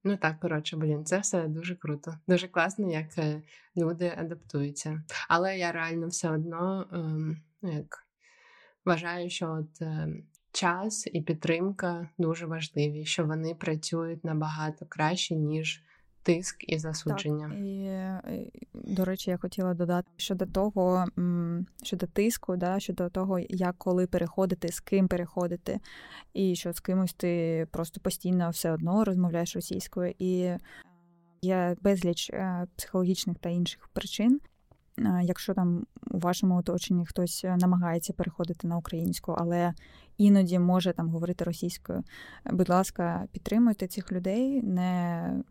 [0.03, 2.17] Ну так, коротше, блін, це все дуже круто.
[2.27, 3.41] Дуже класно, як е,
[3.77, 5.03] люди адаптуються.
[5.29, 8.07] Але я реально все одно ем, як
[8.85, 10.07] вважаю, що от е,
[10.51, 15.83] час і підтримка дуже важливі, що вони працюють набагато краще, ніж
[16.23, 17.49] тиск і засудження.
[17.49, 21.05] Так, І, До речі, я хотіла додати щодо того,
[21.83, 25.79] щодо тиску, да, щодо того, як коли переходити, з ким переходити,
[26.33, 30.13] і що з кимось ти просто постійно все одно розмовляєш російською.
[30.19, 30.51] І
[31.41, 34.39] є безліч е, психологічних та інших причин.
[35.23, 39.73] Якщо там у вашому оточенні хтось намагається переходити на українську, але
[40.17, 42.03] іноді може там говорити російською,
[42.45, 45.43] будь ласка, підтримуйте цих людей, не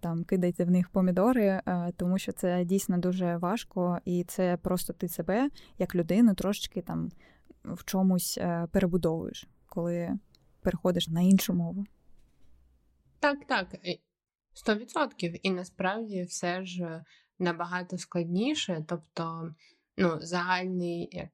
[0.00, 4.92] там кидайте в них помідори, е, тому що це дійсно дуже важко, і це просто
[4.92, 7.10] ти себе як людину трошечки там
[7.64, 10.18] в чомусь е, перебудовуєш, коли
[10.60, 11.86] переходиш на іншу мову.
[13.20, 13.68] Так, так,
[14.52, 15.46] сто відсотків.
[15.46, 17.04] І насправді все ж
[17.38, 18.84] набагато складніше.
[18.88, 19.54] Тобто,
[19.96, 21.30] ну, загальний як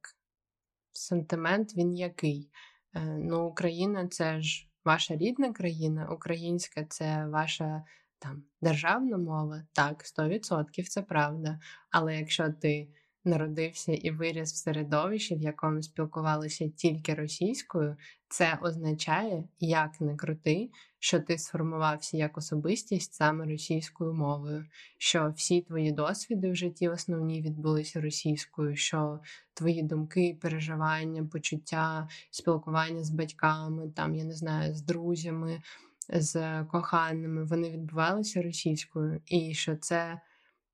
[0.92, 2.50] сентимент, він який?
[2.94, 7.84] Е, ну, Україна це ж ваша рідна країна, українська це ваша
[8.22, 11.60] там державна мова, так, 100% це правда.
[11.90, 12.88] Але якщо ти
[13.24, 17.96] народився і виріс в середовищі, в якому спілкувалися тільки російською,
[18.28, 24.66] це означає, як не крути, що ти сформувався як особистість саме російською мовою,
[24.98, 29.20] що всі твої досвіди в житті основні відбулися російською, що
[29.54, 35.62] твої думки, переживання, почуття, спілкування з батьками, там я не знаю, з друзями
[36.08, 40.20] з коханими, вони відбувалися російською, і що це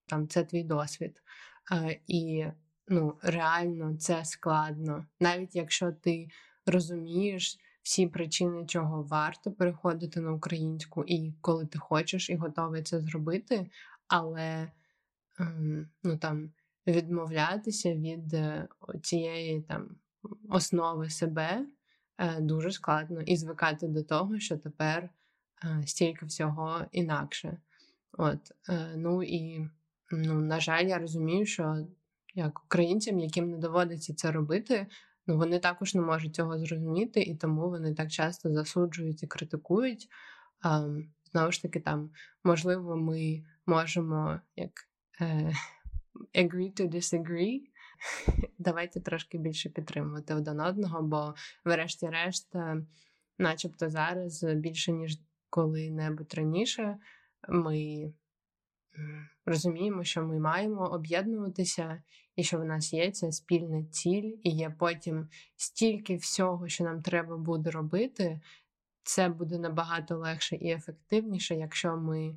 [0.06, 1.22] там це твій досвід.
[2.06, 2.46] І
[2.88, 5.06] ну, реально це складно.
[5.20, 6.28] Навіть якщо ти
[6.66, 13.00] розумієш всі причини, чого варто переходити на українську, і коли ти хочеш і готовий це
[13.00, 13.70] зробити,
[14.08, 14.72] але
[15.38, 16.52] ем, ну, там,
[16.86, 18.68] відмовлятися від е,
[19.02, 19.96] цієї там
[20.48, 21.66] основи себе
[22.18, 25.17] е, дуже складно і звикати до того, що тепер Е,
[25.86, 27.58] стільки всього інакше.
[28.12, 29.68] От, е, Ну і,
[30.10, 31.86] ну, на жаль, я розумію, що
[32.34, 34.86] як українцям, яким не доводиться це робити,
[35.26, 40.08] ну вони також не можуть цього зрозуміти, і тому вони так часто засуджують і критикують.
[40.64, 42.10] Ем, знову ж таки, там,
[42.44, 44.70] можливо, ми можемо як
[45.20, 45.52] е,
[46.34, 47.60] agree to disagree.
[48.58, 52.54] Давайте трошки більше підтримувати один одного, бо, врешті-решт,
[53.38, 55.18] начебто зараз більше ніж
[55.50, 56.98] коли-небудь раніше
[57.48, 58.12] ми
[59.46, 62.02] розуміємо, що ми маємо об'єднуватися,
[62.36, 67.02] і що в нас є ця спільна ціль, і є потім стільки всього, що нам
[67.02, 68.40] треба буде робити.
[69.02, 72.36] Це буде набагато легше і ефективніше, якщо ми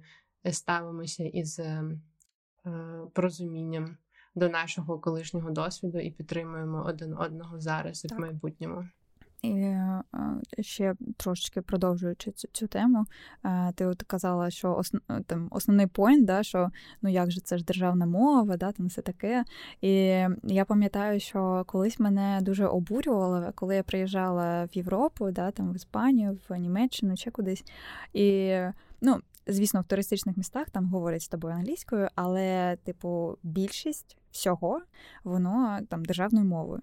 [0.51, 1.83] ставимося із е,
[3.13, 3.97] порозумінням
[4.35, 8.87] до нашого колишнього досвіду і підтримуємо один одного зараз і в майбутньому.
[9.41, 10.03] І е,
[10.59, 13.05] ще трошечки продовжуючи цю цю тему,
[13.45, 16.69] е, ти от казала, що основ, там основний поінт, да, що
[17.01, 19.43] ну як же це ж державна мова, да, там все таке.
[19.81, 19.91] І
[20.43, 25.75] я пам'ятаю, що колись мене дуже обурювало, коли я приїжджала в Європу, да, там в
[25.75, 27.63] Іспанію, в Німеччину чи кудись.
[28.13, 28.57] І
[29.01, 34.81] ну, звісно, в туристичних містах там говорять з тобою англійською, але, типу, більшість всього
[35.23, 36.81] воно там державною мовою.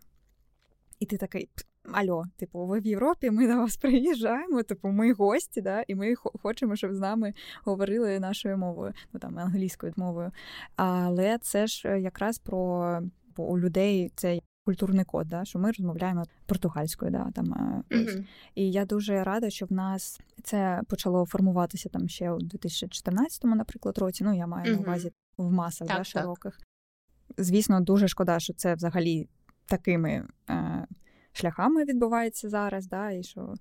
[1.01, 1.49] І ти такий
[1.93, 6.15] Альо, типу, ви в Європі, ми до вас приїжджаємо, типу, ми гості, да, і ми
[6.15, 10.31] хочемо, щоб з нами говорили нашою мовою, ну там англійською мовою.
[10.77, 13.01] Але це ж якраз про
[13.37, 17.11] бо у людей це культурний код, да, що ми розмовляємо португальською.
[17.11, 17.47] Да, там,
[17.91, 18.25] mm-hmm.
[18.55, 23.99] І я дуже рада, що в нас це почало формуватися там ще у 2014, наприклад,
[23.99, 24.25] році.
[24.25, 24.77] Ну, я маю mm-hmm.
[24.77, 26.59] на увазі в масах так, да, широких.
[26.59, 27.45] Так.
[27.45, 29.29] Звісно, дуже шкода, що це взагалі
[29.67, 30.87] такими е,
[31.33, 32.87] шляхами відбувається зараз.
[32.87, 33.55] да, і що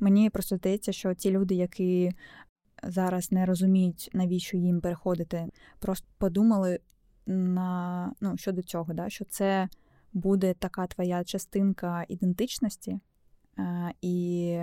[0.00, 2.12] Мені просто здається, що ті люди, які
[2.82, 5.46] зараз не розуміють, навіщо їм переходити,
[5.78, 6.78] просто подумали
[7.26, 9.68] на ну, щодо цього, да, що це
[10.12, 13.00] буде така твоя частинка ідентичності
[13.58, 14.54] е, і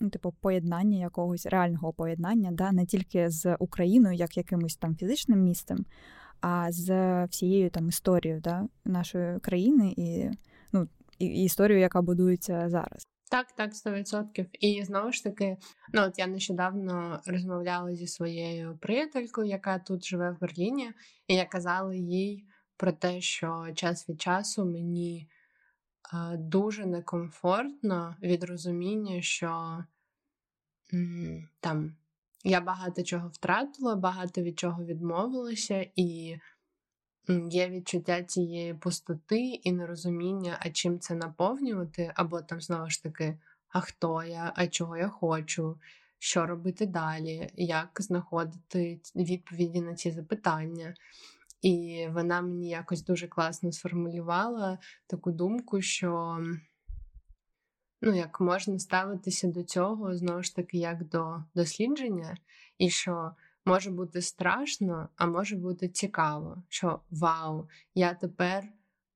[0.00, 5.42] ну, типу, поєднання якогось реального поєднання, да, не тільки з Україною, як якимось там фізичним
[5.42, 5.84] місцем,
[6.40, 10.30] а з всією там історією да, нашої країни і
[10.72, 13.06] ну, і, і історією, яка будується зараз.
[13.30, 14.46] Так, так, 100%.
[14.60, 15.56] І знову ж таки,
[15.92, 20.92] ну от я нещодавно розмовляла зі своєю приятелькою, яка тут живе в Берліні,
[21.28, 22.44] і я казала їй
[22.76, 25.28] про те, що час від часу мені
[26.12, 29.84] а, дуже некомфортно від розуміння, що
[30.94, 31.96] м, там
[32.44, 36.36] я багато чого втратила, багато від чого відмовилася, і
[37.28, 43.38] є відчуття цієї пустоти і нерозуміння, а чим це наповнювати, або там знову ж таки,
[43.68, 45.78] а хто я, а чого я хочу,
[46.18, 50.94] що робити далі, як знаходити відповіді на ці запитання.
[51.62, 56.38] І вона мені якось дуже класно сформулювала таку думку, що
[58.02, 62.36] ну, як можна ставитися до цього знову ж таки як до дослідження,
[62.78, 63.30] і що
[63.64, 68.64] може бути страшно, а може бути цікаво, що вау, я тепер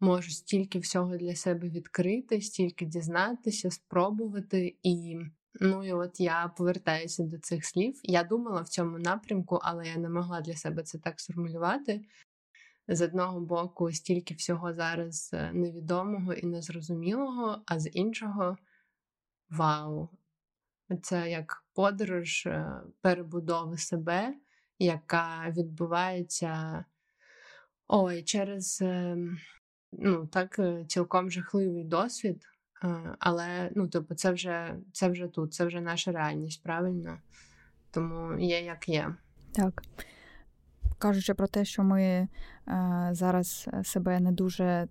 [0.00, 5.18] можу стільки всього для себе відкрити, стільки дізнатися, спробувати і.
[5.61, 8.00] Ну і от я повертаюся до цих слів.
[8.02, 12.04] Я думала в цьому напрямку, але я не могла для себе це так сформулювати.
[12.88, 18.56] З одного боку, стільки всього зараз е, невідомого і незрозумілого, а з іншого
[19.50, 20.08] вау!
[21.03, 24.35] Це як подорож е, перебудови себе,
[24.79, 26.85] яка відбувається
[27.88, 29.38] ой, через ем,
[29.92, 32.44] ну, так, е, цілком жахливий досвід.
[32.85, 37.18] Е, але ну, типу, це вже це вже тут, це вже наша реальність, правильно?
[37.90, 39.14] Тому є як є.
[39.53, 39.83] Так.
[40.98, 42.29] Кажучи про те, що ми е,
[43.12, 44.88] зараз себе не дуже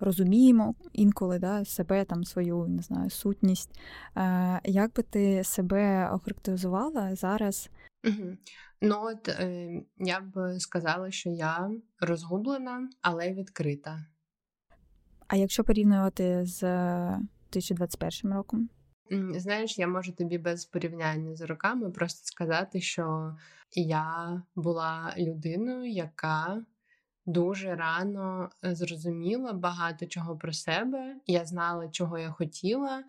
[0.00, 3.80] розуміємо інколи да, себе, там свою не знаю, сутність.
[4.16, 7.70] Е, Як би ти себе охарактеризувала зараз?
[8.04, 8.36] Угу.
[8.80, 14.06] Ну от е, я б сказала, що я розгублена, але відкрита.
[15.26, 16.60] А якщо порівнювати з
[17.52, 18.68] 2021 роком?
[19.36, 23.36] Знаєш, я можу тобі без порівняння з роками просто сказати, що
[23.72, 26.64] я була людиною, яка
[27.28, 31.16] дуже рано е, зрозуміла багато чого про себе.
[31.26, 33.04] Я знала, чого я хотіла.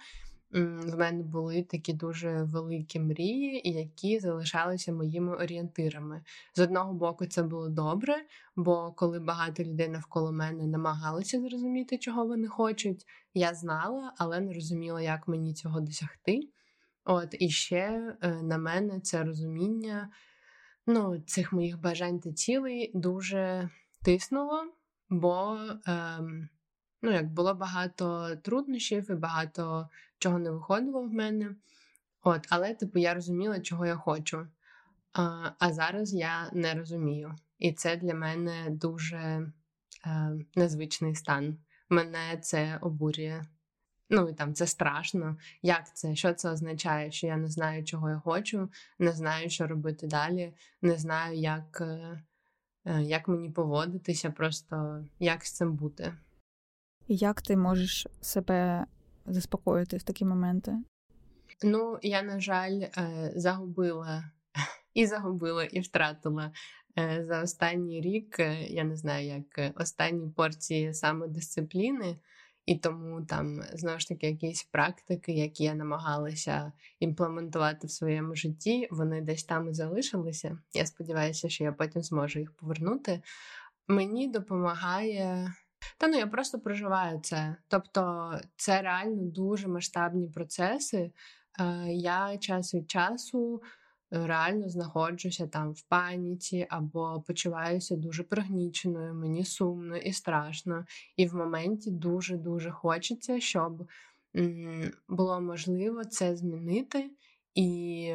[0.51, 6.21] В мене були такі дуже великі мрії, які залишалися моїми орієнтирами.
[6.55, 8.15] З одного боку, це було добре,
[8.55, 14.53] бо коли багато людей навколо мене намагалися зрозуміти, чого вони хочуть, я знала, але не
[14.53, 16.39] розуміла, як мені цього досягти.
[17.05, 20.09] От і ще е, на мене це розуміння
[20.87, 23.69] ну, цих моїх бажань та цілей дуже
[24.03, 24.63] тиснуло,
[25.09, 26.49] бо ем,
[27.01, 31.55] ну, як було багато труднощів і багато чого не виходило в мене.
[32.23, 34.47] От, Але, типу, я розуміла, чого я хочу.
[35.13, 37.35] А а зараз я не розумію.
[37.59, 39.51] І це для мене дуже е,
[40.55, 41.57] незвичний стан.
[41.89, 43.41] Мене це обурює.
[44.09, 45.37] Ну і там це страшно.
[45.61, 46.15] Як це?
[46.15, 47.11] Що це означає?
[47.11, 51.81] Що я не знаю, чого я хочу, не знаю, що робити далі, не знаю, як
[51.81, 52.23] е,
[53.01, 56.13] як мені поводитися, просто як з цим бути.
[57.07, 58.85] Як ти можеш себе
[59.25, 60.77] заспокоїти в такі моменти?
[61.63, 64.31] Ну, я, на жаль, е, загубила
[64.93, 66.51] і загубила, і втратила
[66.99, 72.19] е, за останній рік, я не знаю, як останні порції самодисципліни.
[72.69, 78.87] І тому там знову ж таки якісь практики, які я намагалася імплементувати в своєму житті,
[78.91, 80.59] вони десь там і залишилися.
[80.73, 83.21] Я сподіваюся, що я потім зможу їх повернути.
[83.87, 85.53] Мені допомагає.
[85.97, 87.55] Та ну я просто проживаю це.
[87.67, 91.11] Тобто це реально дуже масштабні процеси.
[91.59, 93.61] Е, я час від часу
[94.11, 100.85] реально знаходжуся там в паніці або почуваюся дуже пригніченою, мені сумно і страшно.
[101.15, 103.87] І в моменті дуже-дуже хочеться, щоб
[105.07, 107.11] було можливо це змінити
[107.55, 108.13] і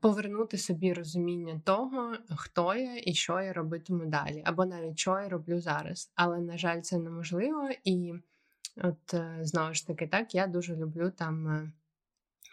[0.00, 5.28] повернути собі розуміння того, хто я і що я робитиму далі, або навіть що я
[5.28, 6.12] роблю зараз.
[6.14, 7.70] Але, на жаль, це неможливо.
[7.84, 8.14] І
[8.76, 11.72] от е, знову ж таки, так, я дуже люблю там е,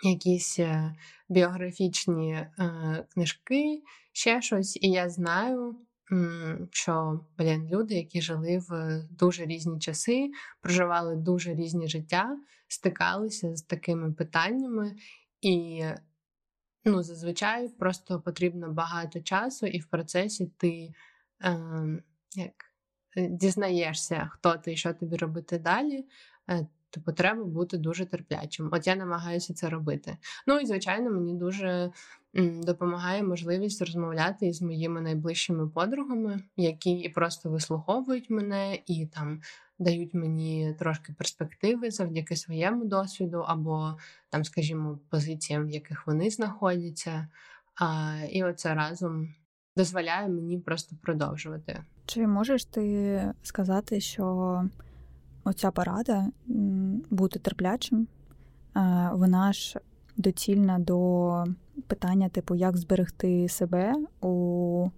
[0.04, 0.96] якісь е,
[1.30, 2.48] біографічні
[3.10, 3.82] книжки,
[4.12, 5.76] ще щось, і я знаю.
[6.72, 10.32] Що блін, люди, які жили в дуже різні часи,
[10.62, 12.38] проживали дуже різні життя,
[12.68, 14.96] стикалися з такими питаннями,
[15.42, 15.84] і
[16.86, 20.94] ну, зазвичай просто потрібно багато часу, і в процесі ти
[21.44, 21.60] е,
[22.36, 22.54] як,
[23.18, 26.06] е, дізнаєшся, хто ти і що тобі робити далі.
[26.90, 28.70] Типу, треба бути дуже терплячим.
[28.72, 30.18] От я намагаюся це робити.
[30.48, 31.92] Ну і звичайно, мені дуже
[32.64, 39.42] допомагає можливість розмовляти із моїми найближчими подругами, які і просто вислуховують мене і там
[39.80, 43.98] дають мені трошки перспективи завдяки своєму досвіду, або
[44.30, 47.28] там, скажімо, позиціям, в яких вони знаходяться.
[47.76, 49.34] А, І оце разом
[49.78, 51.84] дозволяє мені просто продовжувати.
[52.06, 54.64] Чи можеш ти сказати, що
[55.50, 56.28] оця порада
[57.10, 58.08] бути терплячим,
[59.12, 59.80] вона ж
[60.18, 61.44] доцільна до
[61.88, 64.90] питання, типу, як зберегти себе у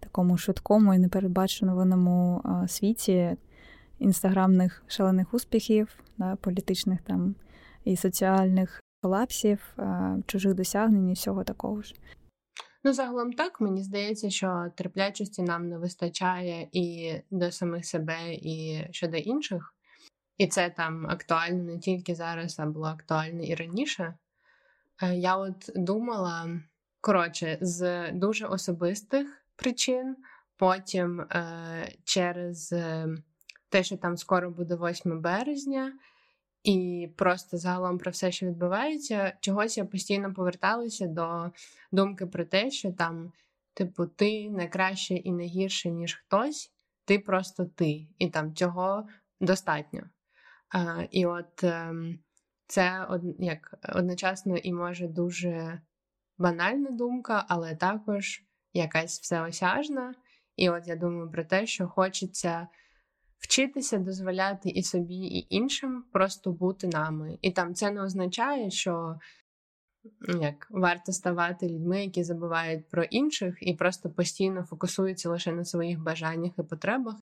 [0.00, 3.36] такому швидкому і непередбаченому світі,
[3.98, 7.34] інстаграмних шалених успіхів, да, політичних там
[7.84, 9.76] і соціальних колапсів,
[10.26, 11.94] чужих досягнень і всього такого ж.
[12.84, 18.84] Ну, загалом так, мені здається, що терплячості нам не вистачає і до самих себе, і
[18.90, 19.75] щодо інших.
[20.38, 24.14] І це там актуально не тільки зараз, а було актуально і раніше.
[25.02, 26.60] Е, я от думала,
[27.00, 30.16] коротше, з дуже особистих причин,
[30.56, 33.08] потім е, через е,
[33.68, 35.92] те, що там скоро буде 8 березня,
[36.64, 41.50] і просто загалом про все, що відбувається, чогось я постійно поверталася до
[41.92, 43.32] думки про те, що там,
[43.74, 46.72] типу, ти не краще і не гірше, ніж хтось,
[47.04, 49.08] ти просто ти, і там цього
[49.40, 50.02] достатньо.
[51.10, 52.18] І от ем,
[52.66, 53.08] це
[53.38, 55.80] як одночасно і може дуже
[56.38, 58.42] банальна думка, але також
[58.72, 60.14] якась всеосяжна.
[60.56, 62.68] І от я думаю про те, що хочеться
[63.38, 67.38] вчитися дозволяти і собі, і іншим просто бути нами.
[67.42, 69.18] І там це не означає, що
[70.40, 76.02] як варто ставати людьми, які забувають про інших і просто постійно фокусуються лише на своїх
[76.02, 77.16] бажаннях і потребах.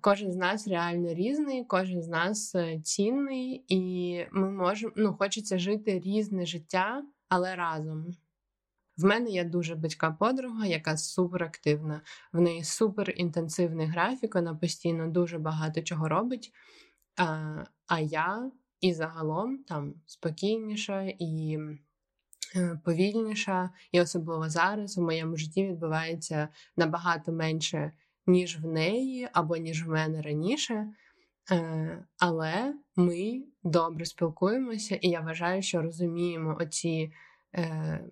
[0.00, 5.58] Кожен з нас реально різний, кожен з нас е, цінний, і ми можемо ну, хочеться
[5.58, 8.06] жити різне життя, але разом.
[8.96, 12.00] В мене є дуже батька подруга, яка суперактивна.
[12.32, 16.52] В неї суперінтенсивний графік, вона постійно дуже багато чого робить.
[17.16, 17.54] А
[17.86, 21.58] а я і загалом там спокійніша і
[22.56, 27.92] е, повільніша, і особливо зараз у моєму житті відбувається набагато менше,
[28.26, 30.88] ніж в неї або ніж в мене раніше.
[31.50, 37.12] Е, але ми добре спілкуємося, і я вважаю, що розуміємо оці.
[37.54, 38.04] Е,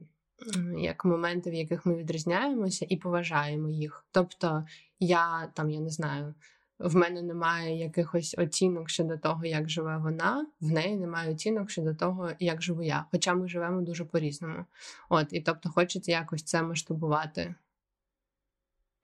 [0.79, 4.07] як моменти, в яких ми відрізняємося, і поважаємо їх.
[4.11, 4.65] Тобто,
[5.01, 6.35] я там, я не знаю,
[6.79, 11.95] в мене немає якихось оцінок щодо того, як живе вона, в неї немає оцінок щодо
[11.95, 13.05] того, як живу я.
[13.11, 14.65] Хоча ми живемо дуже по-різному.
[15.09, 17.55] От, і тобто, хочеться якось це масштабувати.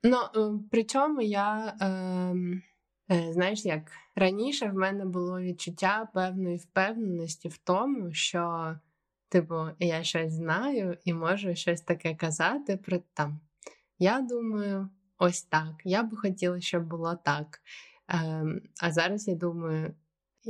[0.03, 1.77] Ну, е, при цьому я.
[1.81, 2.35] Е,
[3.31, 8.75] Знаєш, як раніше в мене було відчуття певної впевненості в тому, що
[9.29, 13.39] Типу, я щось знаю і можу щось таке казати про там.
[13.99, 15.73] Я думаю, ось так.
[15.83, 17.61] Я би хотіла, щоб було так.
[18.07, 19.93] Ем, А зараз я думаю,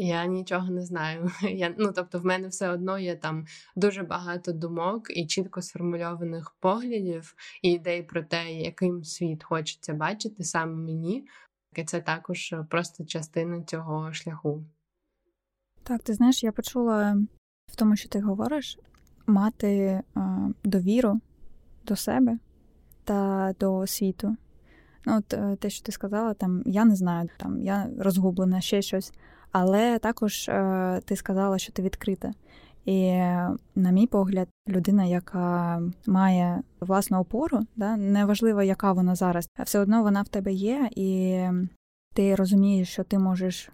[0.08, 1.32] я нічого не знаю.
[1.42, 3.46] Я, Ну, Тобто, в мене все одно є там
[3.76, 10.44] дуже багато думок і чітко сформульованих поглядів і ідей про те, яким світ хочеться бачити
[10.44, 11.28] саме мені.
[11.76, 14.64] І це також просто частина цього шляху.
[15.84, 17.18] Так, ти знаєш, я почула
[17.72, 18.80] в тому, що ти говориш,
[19.28, 21.22] мати а, довіру
[21.86, 22.38] до себе
[23.04, 24.38] та до світу.
[25.06, 28.82] Ну, от е, те, що ти сказала, там я не знаю, там я розгублена, ще
[28.82, 29.14] щось.
[29.52, 32.34] Але також а, ти сказала, що ти відкрита.
[32.86, 33.12] І,
[33.76, 40.04] на мій погляд, людина, яка має власну опору, да, неважливо, яка вона зараз, все одно
[40.04, 41.40] вона в тебе є, і
[42.14, 43.70] ти розумієш, що ти можеш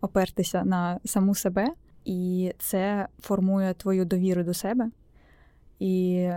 [0.00, 1.74] опертися на саму себе,
[2.04, 4.90] і це формує твою довіру до себе.
[5.78, 6.28] І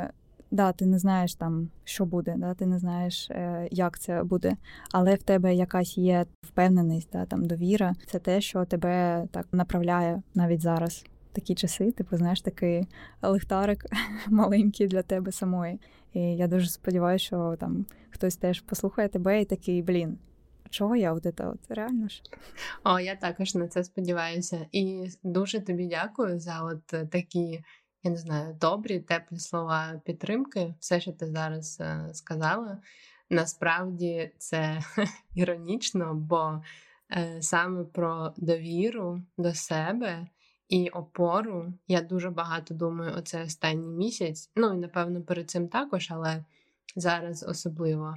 [0.54, 4.58] да, ти не знаєш там, що буде, да, ти не знаєш, е, як це буде,
[4.92, 7.94] але в тебе якась є впевненість, да, там довіра.
[8.08, 11.06] Це те, що тебе так направляє навіть зараз.
[11.32, 12.88] такі часи, типу, знаєш, такий
[13.22, 13.86] лихтарик
[14.28, 15.80] маленький для тебе самої.
[16.14, 20.18] І я дуже сподіваюся, що там хтось теж послухає тебе і такий, блін.
[20.70, 22.22] Чого я от це от реально ж?
[22.84, 24.66] О, я також на це сподіваюся.
[24.72, 27.64] І дуже тобі дякую за от такі,
[28.04, 30.74] я не знаю, добрі, теплі слова підтримки.
[30.80, 32.78] Все, що ти зараз е, сказала.
[33.30, 34.82] Насправді це
[35.36, 36.64] іронічно, бо
[37.12, 40.28] е, саме про довіру до себе
[40.70, 44.50] і опору я дуже багато думаю оце останній місяць.
[44.56, 46.44] Ну і напевно перед цим також, але
[46.96, 48.16] зараз особливо.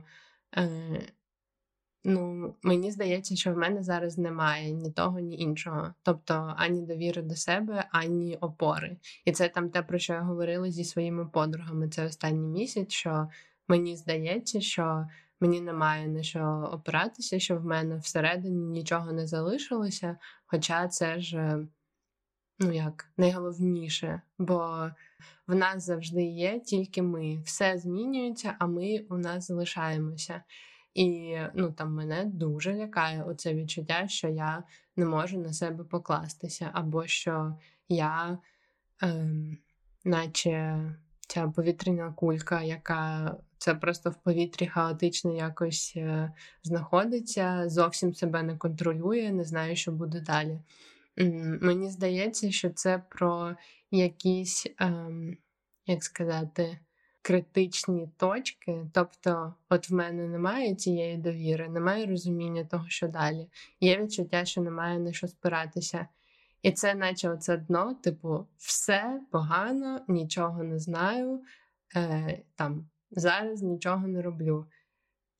[2.09, 5.94] Ну, мені здається, що в мене зараз немає ні того, ні іншого.
[6.02, 8.96] Тобто ані довіри до себе, ані опори.
[9.24, 11.88] І це там те, про що я говорила зі своїми подругами.
[11.88, 13.28] Це останній місяць, що
[13.68, 15.07] мені здається, що
[15.40, 20.18] мені немає на що опиратися, що в мене всередині нічого не залишилося.
[20.46, 21.59] Хоча це ж
[22.59, 24.90] ну як найголовніше, бо
[25.46, 27.42] в нас завжди є тільки ми.
[27.44, 30.42] Все змінюється, а ми у нас залишаємося.
[30.97, 34.62] І ну там мене дуже лякає оце відчуття, що я
[34.97, 37.57] не можу на себе покластися, або що
[37.88, 38.38] я,
[39.03, 39.59] ем,
[40.05, 40.80] наче
[41.28, 46.32] ця повітряна кулька, яка це просто в повітрі хаотично якось е,
[46.62, 50.61] знаходиться, зовсім себе не контролює, не знаю, що буде далі.
[51.61, 53.57] Мені здається, що це про
[53.90, 55.36] якісь, ем,
[55.86, 56.78] як сказати,
[57.26, 58.86] критичні точки.
[58.92, 63.48] Тобто, от в мене немає цієї довіри, немає розуміння того, що далі.
[63.80, 66.06] Є відчуття, що немає на що спиратися.
[66.62, 71.42] І це, наче оце дно, типу, все погано, нічого не знаю,
[71.96, 74.66] е, там зараз нічого не роблю.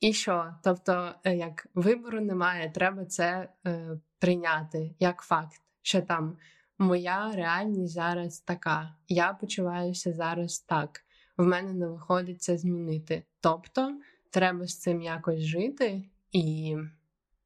[0.01, 0.55] І що?
[0.65, 6.37] Тобто, е, як вибору немає, треба це е, прийняти як факт, що там
[6.79, 11.06] моя реальність зараз така, я почуваюся зараз так
[11.37, 13.23] в мене не виходить це змінити.
[13.41, 13.99] Тобто
[14.31, 16.77] треба з цим якось жити, і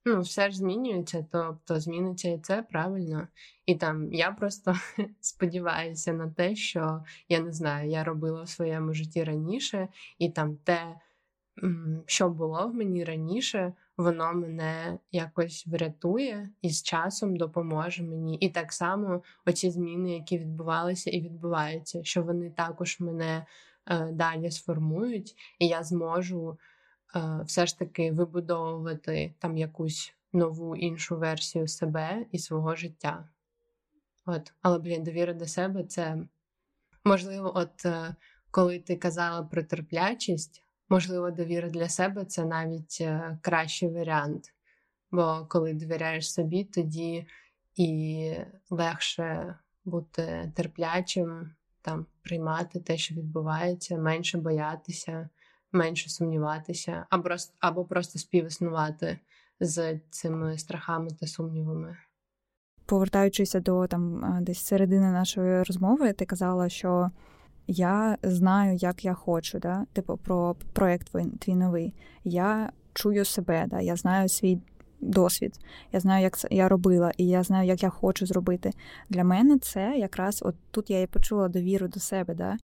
[0.05, 3.29] ну, все ж змінюється, тобто зміниться і це правильно.
[3.67, 4.75] І там я просто
[5.21, 9.89] сподіваюся на те, що я не знаю, я робила в своєму житті раніше,
[10.19, 10.97] і там те,
[12.07, 18.37] що було в мені раніше, воно мене якось врятує і з часом допоможе мені.
[18.37, 23.47] І так само оці зміни, які відбувалися і відбуваються, що вони також мене
[24.13, 26.59] далі сформують, і я зможу
[27.17, 33.29] е, все ж таки вибудовувати там якусь нову іншу версію себе і свого життя.
[34.27, 36.19] От, Але, блін, довіра до себе це
[37.05, 38.15] можливо, от е,
[38.51, 43.09] коли ти казала про терплячість, можливо, довіра для себе це навіть
[43.41, 44.55] кращий варіант.
[45.11, 47.27] Бо коли довіряєш собі, тоді
[47.77, 48.35] і
[48.71, 55.29] легше бути терплячим, там приймати те, що відбувається, менше боятися,
[55.73, 59.19] менше сумніватися, або просто, або просто співіснувати
[59.61, 61.97] з цими страхами та сумнівами.
[62.87, 67.11] Повертаючися до там десь середини нашої розмови, ти казала, що
[67.67, 69.87] я знаю, як я хочу, да?
[69.93, 71.09] типу про проєкт
[71.39, 71.95] твій новий.
[72.25, 73.81] Я чую себе, да?
[73.81, 74.61] я знаю свій
[75.01, 75.59] досвід.
[75.93, 78.71] Я знаю, як це я робила, і я знаю, як я хочу зробити.
[79.09, 82.35] Для мене це якраз от тут я і почула довіру до себе.
[82.35, 82.57] Да?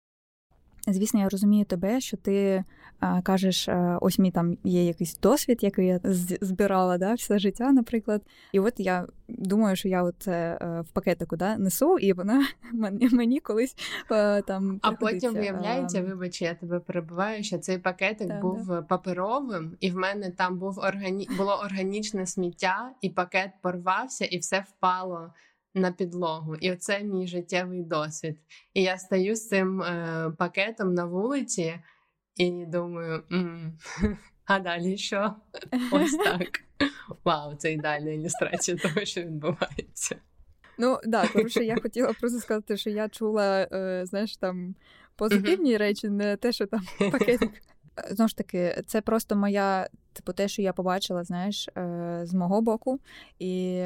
[0.88, 2.64] Звісно, я розумію тебе, що ти
[3.00, 6.00] а, кажеш, а, ось мій там є якийсь досвід, який я
[6.42, 8.22] збирала да, все життя, наприклад.
[8.52, 13.10] І от я думаю, що я от а, в пакетику да, несу, і вона мені
[13.10, 13.76] мені колись
[14.48, 14.80] там.
[14.82, 18.82] А потім виявляється, вибач, я тебе перебуваю, що цей пакетик да, був да.
[18.82, 21.30] паперовим, і в мене там був органі...
[21.38, 25.34] було органічне сміття, і пакет порвався, і все впало
[25.76, 26.56] на підлогу.
[26.56, 28.38] І оце мій життєвий досвід.
[28.74, 31.80] І я стою з цим е, пакетом на вулиці
[32.36, 33.24] і думаю,
[34.46, 35.36] а далі що?
[35.92, 36.62] Ось так.
[37.24, 40.16] Вау, це ідеальна ілюстрація того, що відбувається.
[40.78, 44.76] Ну так, коротше, я хотіла просто сказати, що я чула, е, знаєш, там
[45.16, 47.52] позитивні речі, не те, що там пакетик.
[48.12, 52.62] Знову ж таки, це просто моя Типу, те, що я побачила, знаєш, е, з мого
[52.62, 53.00] боку.
[53.40, 53.84] І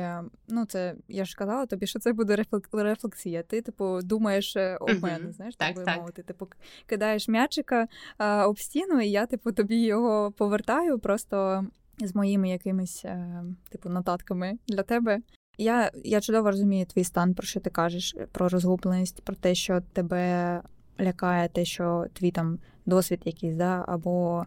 [0.48, 2.44] ну, це я ж казала тобі, що це буде
[2.74, 3.44] рефлексія.
[3.44, 5.98] Ти, типу, думаєш е, об мене, знаєш, так, так, так.
[5.98, 6.24] мовити.
[6.24, 6.48] Типу,
[6.86, 7.88] кидаєш м'ячика
[8.18, 11.66] а, об стіну, і я, типу, тобі його повертаю просто
[12.00, 15.20] з моїми якимись, е, типу, нотатками для тебе.
[15.58, 19.82] Я я чудово розумію твій стан, про що ти кажеш, про розгубленість, про те, що
[19.94, 20.62] тебе
[21.00, 24.46] лякає, те, що твій там досвід якийсь, да, або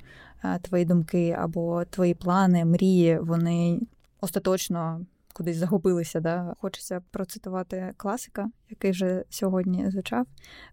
[0.63, 3.81] твої думки або твої плани, мрії, вони
[4.21, 6.21] остаточно кудись загубилися.
[6.21, 6.55] Да?
[6.61, 10.27] Хочеться процитувати класика, який вже сьогодні звучав.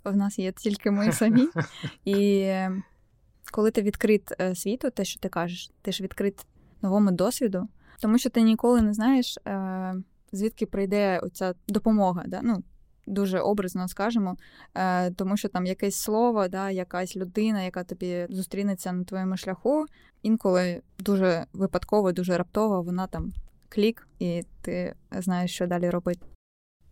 [0.03, 1.47] В нас є тільки ми самі.
[2.05, 2.51] І
[3.51, 6.45] коли ти відкрит е, світу, те, що ти кажеш, ти ж відкрит
[6.81, 7.67] новому досвіду,
[7.99, 9.95] тому що ти ніколи не знаєш, е,
[10.31, 12.23] звідки прийде оця допомога.
[12.27, 12.39] Да?
[12.43, 12.63] Ну,
[13.09, 14.37] Дуже образно скажемо,
[14.75, 19.85] е, тому що там якесь слово, да, якась людина, яка тобі зустрінеться на твоєму шляху,
[20.23, 23.33] інколи дуже випадково, дуже раптово вона там
[23.69, 26.25] клік, і ти знаєш, що далі робити.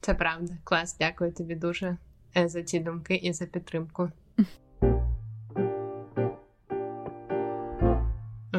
[0.01, 0.53] Це правда.
[0.63, 1.97] Клас, дякую тобі дуже
[2.45, 4.11] за ці думки і за підтримку.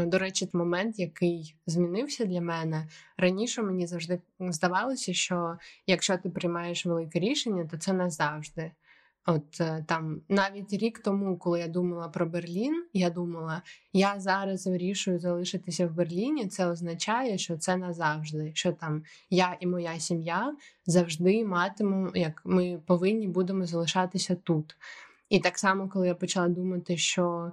[0.09, 6.86] До речі, момент, який змінився для мене раніше, мені завжди здавалося, що якщо ти приймаєш
[6.86, 8.70] велике рішення, то це назавжди.
[9.26, 14.66] От е, там навіть рік тому, коли я думала про Берлін, я думала, я зараз
[14.66, 16.46] вирішую залишитися в Берліні.
[16.48, 18.52] Це означає, що це назавжди.
[18.54, 20.56] Що там я і моя сім'я
[20.86, 24.76] завжди матимемо, як ми повинні будемо залишатися тут.
[25.28, 27.52] І так само, коли я почала думати, що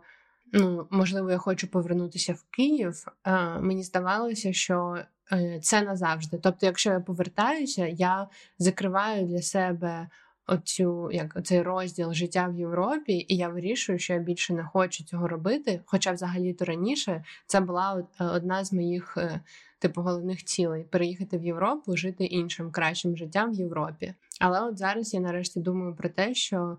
[0.54, 4.98] ну, можливо, я хочу повернутися в Київ, е, мені здавалося, що
[5.32, 6.39] е, це назавжди.
[6.43, 8.28] Тобто, якщо я повертаюся, я
[8.60, 10.10] закриваю для себе
[10.48, 15.04] оцю як цей розділ життя в Європі, і я вирішую, що я більше не хочу
[15.04, 15.82] цього робити.
[15.86, 19.18] Хоча, взагалі-то раніше це була е, одна з моїх
[19.80, 24.14] типу головних цілей переїхати в Європу, жити іншим кращим життям в Європі.
[24.39, 26.78] Але от зараз я нарешті думаю про те, що.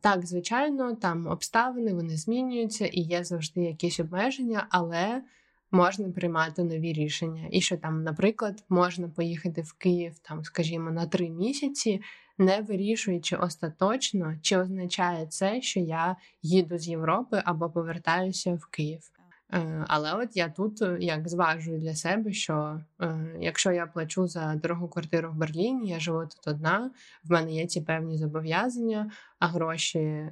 [0.00, 5.22] Так, звичайно, там обставини вони змінюються і є завжди якісь обмеження, але
[5.70, 7.48] можна приймати нові рішення.
[7.50, 12.00] І що там, наприклад, можна поїхати в Київ, там, скажімо, на три місяці,
[12.38, 19.10] не вирішуючи остаточно, чи означає це, що я їду з Європи або повертаюся в Київ.
[19.54, 24.26] Е, але от я тут е, як зважую для себе, що е, якщо я плачу
[24.26, 26.90] за дорогу квартиру в Берліні, я живу тут одна,
[27.24, 30.30] в мене є ці певні зобов'язання, а гроші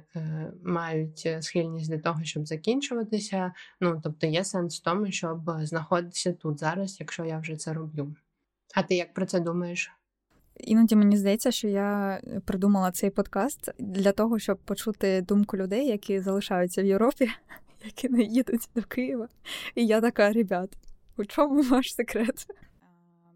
[0.63, 3.53] мають схильність до того, щоб закінчуватися.
[3.81, 8.15] Ну тобто є сенс в тому, щоб знаходитися тут зараз, якщо я вже це роблю.
[8.75, 9.91] А ти як про це думаєш?
[10.55, 16.19] Іноді мені здається, що я придумала цей подкаст для того, щоб почути думку людей, які
[16.19, 17.29] залишаються в Європі
[17.85, 19.27] які не їдуть до Києва.
[19.75, 20.77] І я така, ребят,
[21.17, 22.47] у чому ваш секрет?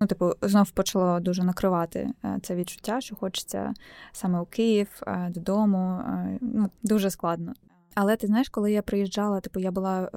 [0.02, 3.74] Ну, типу, знов почало дуже накривати е, це відчуття, що хочеться
[4.12, 6.00] саме у Київ, е, додому.
[6.00, 7.54] Е, ну, Дуже складно.
[7.96, 10.10] Але ти знаєш, коли я приїжджала, типу, я була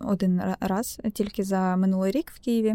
[0.00, 2.74] один раз тільки за минулий рік в Києві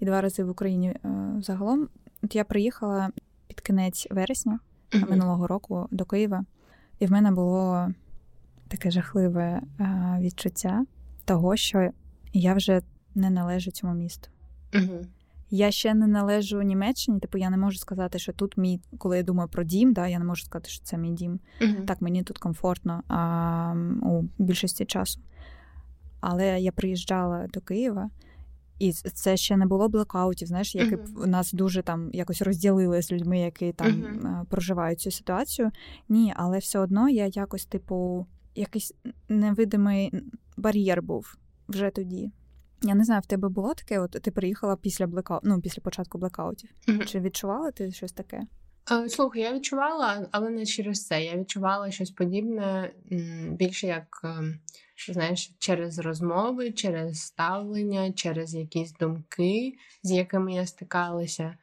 [0.00, 0.96] і два рази в Україні
[1.38, 1.88] загалом.
[2.22, 3.10] От я приїхала
[3.48, 4.58] під кінець вересня
[5.08, 6.44] минулого року до Києва,
[6.98, 7.88] і в мене було
[8.68, 10.84] таке жахливе е, відчуття
[11.24, 11.90] того, що
[12.32, 12.82] я вже
[13.14, 14.28] не належу цьому місту.
[14.74, 15.06] Угу.
[15.50, 19.22] Я ще не належу Німеччині, типу я не можу сказати, що тут мій, коли я
[19.22, 21.40] думаю про дім, да, я не можу сказати, що це мій дім.
[21.60, 25.20] uh Так, мені тут комфортно а, у більшості часу.
[26.20, 28.10] Але я приїжджала до Києва,
[28.78, 33.02] і це ще не було блекаутів, знаєш, які uh б нас дуже там якось розділили
[33.02, 35.70] з людьми, які там uh проживають цю ситуацію.
[36.08, 38.92] Ні, але все одно я якось, типу, якийсь
[39.28, 40.12] невидимий
[40.56, 41.36] бар'єр був
[41.68, 42.30] вже тоді.
[42.82, 45.40] Я не знаю, в тебе було таке, от ти приїхала після блекау...
[45.42, 46.70] ну, після початку блекаутів.
[46.88, 47.04] Mm-hmm.
[47.04, 48.42] Чи відчувала ти щось таке?
[49.08, 51.24] Слухай, я відчувала, але не через це.
[51.24, 52.92] Я відчувала щось подібне
[53.50, 54.58] більше як, ем,
[55.08, 61.56] знаєш, через розмови, через ставлення, через якісь думки, з якими я стикалася.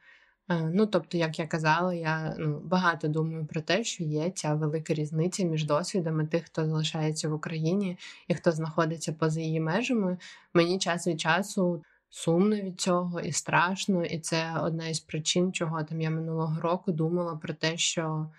[0.50, 4.54] Е, ну, тобто, як я казала, я ну, багато думаю про те, що є ця
[4.54, 10.18] велика різниця між досвідами тих, хто залишається в Україні і хто знаходиться поза її межами.
[10.54, 15.82] Мені час від часу сумно від цього і страшно, і це одна із причин, чого
[15.82, 18.30] там я минулого року думала про те, що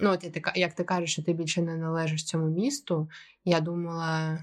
[0.00, 3.08] ну, от як ти кажеш, що ти більше не належиш цьому місту.
[3.44, 4.38] Я думала,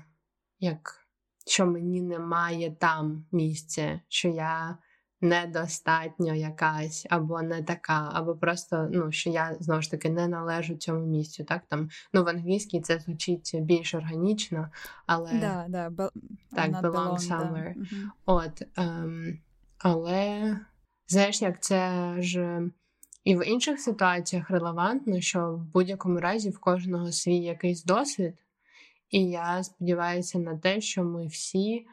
[0.60, 1.00] як
[1.46, 4.78] що мені немає там місця, що я
[5.24, 10.76] недостатньо якась, або не така, або просто ну, що я знову ж таки не належу
[10.76, 11.44] цьому місцю.
[11.44, 14.70] Так там ну в англійській це звучить більш органічно,
[15.06, 16.12] але да, да, be-
[16.56, 17.74] так, belong, belong somewhere.
[17.76, 18.12] Да.
[18.26, 19.40] От, ем,
[19.78, 20.60] але
[21.08, 22.62] знаєш, як це ж.
[23.24, 28.34] І в інших ситуаціях релевантно, що в будь-якому разі в кожного свій якийсь досвід,
[29.10, 31.86] і я сподіваюся на те, що ми всі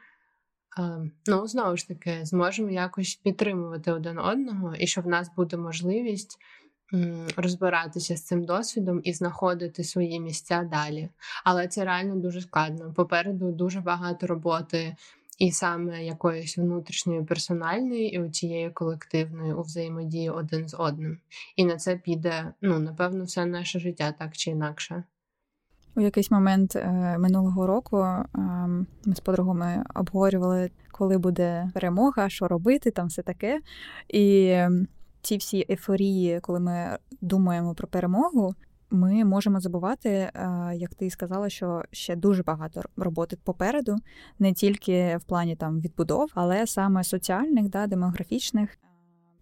[1.27, 6.39] ну, знову ж таки, зможемо якось підтримувати один одного, і що в нас буде можливість
[7.37, 11.09] розбиратися з цим досвідом і знаходити свої місця далі.
[11.45, 12.93] Але це реально дуже складно.
[12.97, 14.97] Попереду дуже багато роботи
[15.39, 21.19] і саме якоїсь внутрішньої персональної, і у цієї колективної у взаємодії один з одним.
[21.57, 25.05] І на це піде, ну, напевно, все наше життя так чи інакше.
[25.97, 28.29] У якийсь момент е, минулого року е,
[29.05, 33.61] ми з подругами обговорювали, коли буде перемога, що робити, там все таке.
[34.09, 34.57] І
[35.23, 38.55] ці всі ейфорії, коли ми думаємо про перемогу,
[38.91, 40.33] ми можемо забувати, е,
[40.75, 43.97] як ти сказала, що ще дуже багато роботи попереду,
[44.39, 48.79] не тільки в плані там відбудов, але саме соціальних, да, демографічних.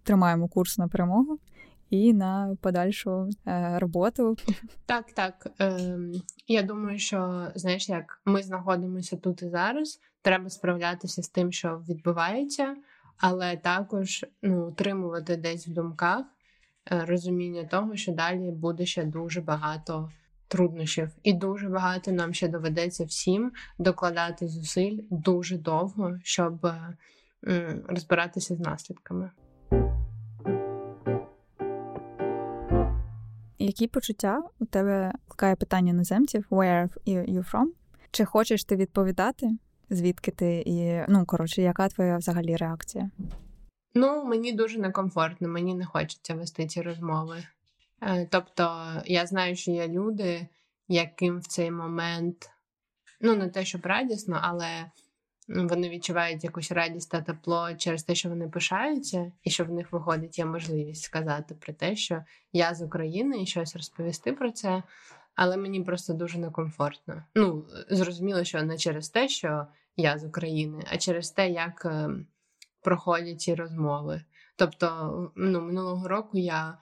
[0.02, 1.38] Тримаємо курс на перемогу
[1.90, 4.36] і на подальшу е, роботу.
[4.86, 5.46] Так, так.
[5.60, 5.98] Е,
[6.48, 11.82] Я думаю, що знаєш, як ми знаходимося тут і зараз, треба справлятися з тим, що
[11.88, 12.76] відбувається,
[13.18, 16.24] але також ну, утримувати десь в думках
[16.92, 20.10] е, розуміння того, що далі буде ще дуже багато.
[20.50, 26.66] Труднощів, і дуже багато нам ще доведеться всім докладати зусиль дуже довго, щоб
[27.88, 29.30] розбиратися з наслідками.
[33.68, 36.46] Які почуття у тебе викликає питання іноземців?
[36.50, 37.66] Where you from?
[38.10, 39.50] Чи хочеш ти відповідати?
[39.90, 40.62] Звідки ти?
[40.66, 43.10] І ну коротше, яка твоя взагалі реакція?
[43.94, 47.36] Ну, мені дуже некомфортно, мені не хочеться вести ці розмови.
[48.02, 50.46] Е, тобто, я знаю, що є люди,
[50.88, 52.50] яким в цей момент,
[53.20, 54.90] ну не те, щоб радісно, але
[55.48, 59.92] вони відчувають якусь радість та тепло через те, що вони пишаються, і що в них
[59.92, 64.82] виходить є можливість сказати про те, що я з України і щось розповісти про це.
[65.34, 67.24] Але мені просто дуже некомфортно.
[67.34, 72.10] Ну, зрозуміло, що не через те, що я з України, а через те, як е,
[72.82, 74.22] проходять ці розмови.
[74.56, 76.78] Тобто, ну, минулого року я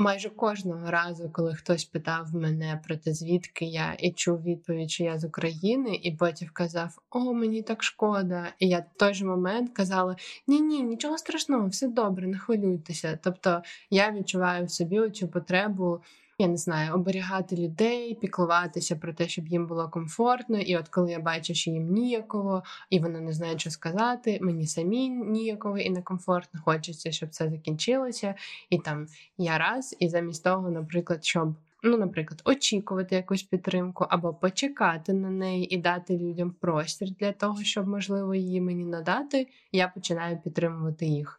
[0.00, 5.04] Майже кожного разу, коли хтось питав мене про те, звідки я, і чув відповідь, що
[5.04, 8.46] я з України, і потім казав: О, мені так шкода.
[8.58, 13.18] І я в той же момент казала: Ні, ні, нічого страшного, все добре, не хвилюйтеся.
[13.22, 16.00] Тобто я відчуваю в собі цю потребу
[16.40, 20.58] я не знаю, оберігати людей, піклуватися про те, щоб їм було комфортно.
[20.58, 24.66] І от коли я бачу, що їм ніяково, і вони не знають, що сказати, мені
[24.66, 28.34] самі ніяково і некомфортно, хочеться, щоб це закінчилося.
[28.70, 29.06] І там
[29.38, 31.54] я раз, і замість того, наприклад, щоб.
[31.82, 37.62] Ну, наприклад, очікувати якусь підтримку або почекати на неї і дати людям простір для того,
[37.62, 41.38] щоб можливо її мені надати, я починаю підтримувати їх.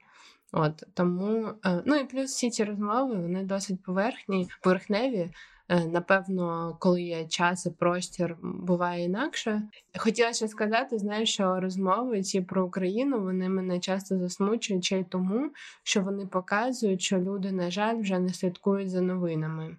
[0.51, 5.29] От тому, е, ну і плюс всі ці розмови вони досить поверхні, поверхневі.
[5.71, 9.61] Е, напевно, коли є час і простір, буває інакше.
[9.97, 15.03] Хотіла ще сказати, знаєш, що розмови ці про Україну вони мене часто засмучують ще й
[15.03, 15.51] тому,
[15.83, 19.77] що вони показують, що люди, на жаль, вже не слідкують за новинами.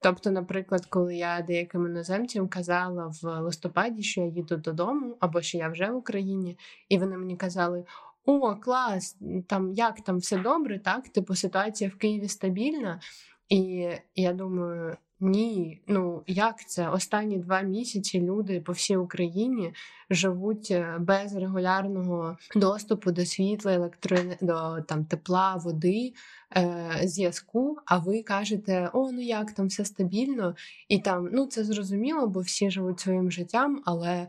[0.00, 5.58] Тобто, наприклад, коли я деяким іноземцям казала в листопаді, що я їду додому, або що
[5.58, 7.84] я вже в Україні, і вони мені казали:
[8.24, 9.16] о, клас,
[9.48, 11.08] там як там все добре, так?
[11.08, 13.00] Типу ситуація в Києві стабільна.
[13.48, 16.88] І я думаю, ні, ну як це?
[16.88, 19.74] Останні два місяці люди по всій Україні
[20.10, 24.18] живуть е, без регулярного доступу до світла, електро...
[24.40, 26.12] до там тепла, води,
[26.56, 27.76] е, зв'язку.
[27.86, 30.54] А ви кажете, о, ну як там все стабільно,
[30.88, 34.28] і там ну це зрозуміло, бо всі живуть своїм життям, але.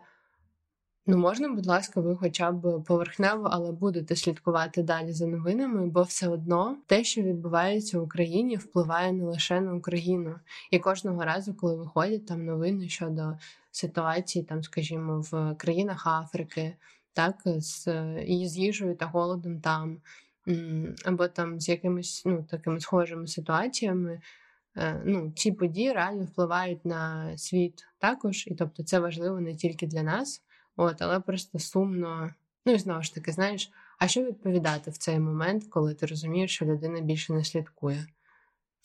[1.05, 6.01] Ну, можна, будь ласка, ви хоча б поверхнево, але будете слідкувати далі за новинами, бо
[6.01, 10.35] все одно те, що відбувається в Україні, впливає не лише на Україну.
[10.71, 13.37] І кожного разу, коли виходять там новини щодо
[13.71, 16.75] ситуації, там, скажімо, в країнах Африки,
[17.13, 17.87] так, з
[18.25, 19.97] і з їжею та голодом там,
[21.05, 24.21] або там з якимись ну, такими схожими ситуаціями.
[24.77, 29.87] Е, ну, ці події реально впливають на світ також, і тобто це важливо не тільки
[29.87, 30.41] для нас.
[30.75, 32.33] От, але просто сумно.
[32.65, 36.55] Ну і знову ж таки, знаєш, а що відповідати в цей момент, коли ти розумієш,
[36.55, 38.07] що людина більше не слідкує?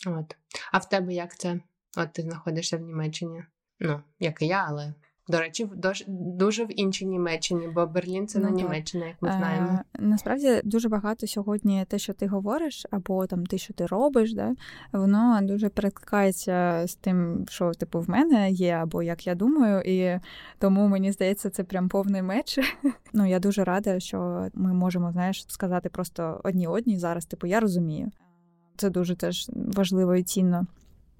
[0.07, 0.37] От.
[0.73, 1.61] А в тебе як це?
[1.97, 3.45] От ти знаходишся в Німеччині?
[3.81, 4.95] Ну, як і я, але
[5.29, 5.69] до речі,
[6.09, 9.69] дуже в іншій Німеччині, бо Берлін це ну, не Німеччина, як ми знаємо.
[9.95, 14.35] Е, насправді дуже багато сьогодні те, що ти говориш, або там те, що ти робиш,
[14.35, 14.55] да,
[14.93, 20.21] воно дуже перекликається з тим, що типу в мене є, або як я думаю, і
[20.59, 22.59] тому мені здається, це прям повний меч.
[23.13, 27.27] Ну я дуже рада, що ми можемо знаєш сказати просто одні одні зараз.
[27.27, 28.11] Типу, я розумію.
[28.77, 30.67] Це дуже теж важливо і цінно.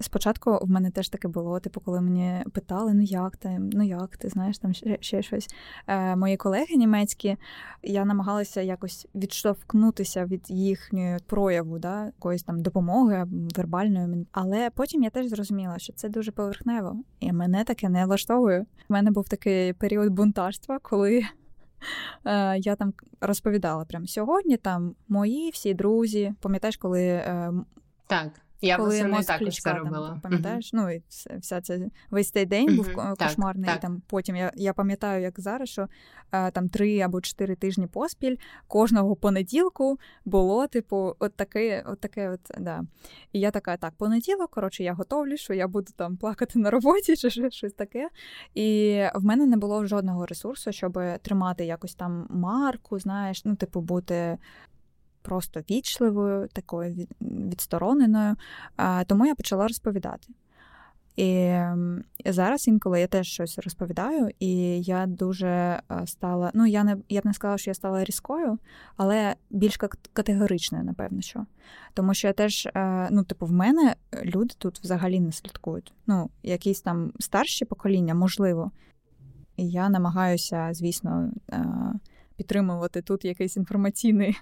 [0.01, 4.17] Спочатку в мене теж таке було, типу, коли мені питали, ну як ти, ну як
[4.17, 5.47] ти, знаєш, там ще, ще щось.
[5.87, 7.37] Е, Мої колеги німецькі,
[7.83, 13.25] я намагалася якось відштовхнутися від їхньої прояву, да, якоїсь там допомоги
[13.55, 14.27] вербальної.
[14.31, 18.59] Але потім я теж зрозуміла, що це дуже поверхнево, і мене таке не влаштовує.
[18.89, 21.23] У мене був такий період бунтарства, коли
[22.25, 26.33] Е, я там розповідала прямо сьогодні там мої всі друзі.
[26.41, 27.53] Пам'ятаєш, коли е,
[28.07, 28.41] так.
[28.61, 30.09] Я коли восени також це робила.
[30.09, 30.73] Там, пам'ятаєш?
[30.73, 30.77] Uh-huh.
[30.77, 31.03] Ну і
[31.39, 31.79] вся це
[32.09, 32.75] весь цей день uh-huh.
[32.75, 33.65] був кошмарний.
[33.65, 35.87] Так, і там потім я я пам'ятаю, як зараз, що
[36.31, 38.35] а, там три або чотири тижні поспіль
[38.67, 42.81] кожного понеділку було, типу, от таке, от таке, от да.
[43.33, 47.17] І я така, так, понеділок, коротше, я готовлю, що я буду там плакати на роботі
[47.17, 48.09] чи щось таке.
[48.55, 53.81] І в мене не було жодного ресурсу, щоб тримати якось там марку, знаєш, ну, типу,
[53.81, 54.37] бути
[55.21, 58.35] просто вічливою, такою відстороненою.
[59.07, 60.27] Тому я почала розповідати.
[61.15, 61.59] І
[62.25, 66.51] зараз інколи я теж щось розповідаю, і я дуже стала.
[66.53, 68.59] Ну, я не я б не сказала, що я стала різкою,
[68.97, 69.77] але більш
[70.13, 71.45] категоричною, напевно, що.
[71.93, 72.69] Тому що я теж,
[73.11, 75.93] ну, типу, в мене люди тут взагалі не слідкують.
[76.07, 78.71] Ну, якісь там старші покоління, можливо.
[79.57, 81.31] І я намагаюся, звісно,
[82.35, 84.37] підтримувати тут якийсь інформаційний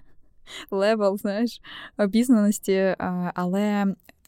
[0.72, 1.62] level, знаєш,
[1.98, 2.96] обізнаності,
[3.36, 3.86] але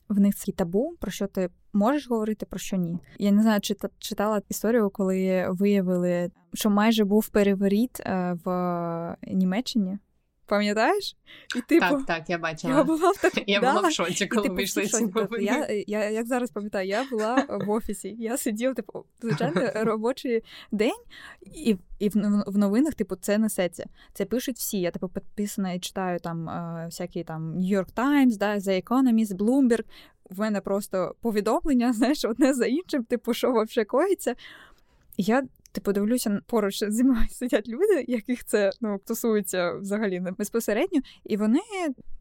[0.10, 2.98] в них цей табу, про що ти можеш говорити, про що ні.
[3.20, 9.98] Я не знаю, чи читала історію, коли виявили, що майже був переворіт е, в Німеччині.
[10.50, 11.16] Пам'ятаєш?
[11.56, 12.78] І типу, Так, так, я бачила.
[12.78, 13.34] Я була в так...
[13.48, 15.44] я да, була в шоці, коли типу, вийшли ці новини.
[15.44, 18.16] Я, я, як зараз пам'ятаю, я була в офісі.
[18.20, 21.02] Я сиділа, типу, звичайно, робочий день,
[21.42, 23.86] і і в, в новинах, типу, це несеться.
[24.14, 24.80] Це пишуть всі.
[24.80, 29.38] Я типу підписана і читаю там е, всякі там New York Times, да, The Economist,
[29.38, 29.84] Bloomberg.
[30.30, 34.36] В мене просто повідомлення, знаєш, одне за іншим, типу, що взагалі коїться.
[35.18, 35.44] Я
[35.80, 41.60] Типу, дивлюся, поруч зі мною сидять люди, яких це ну, стосується взагалі безпосередньо, і вони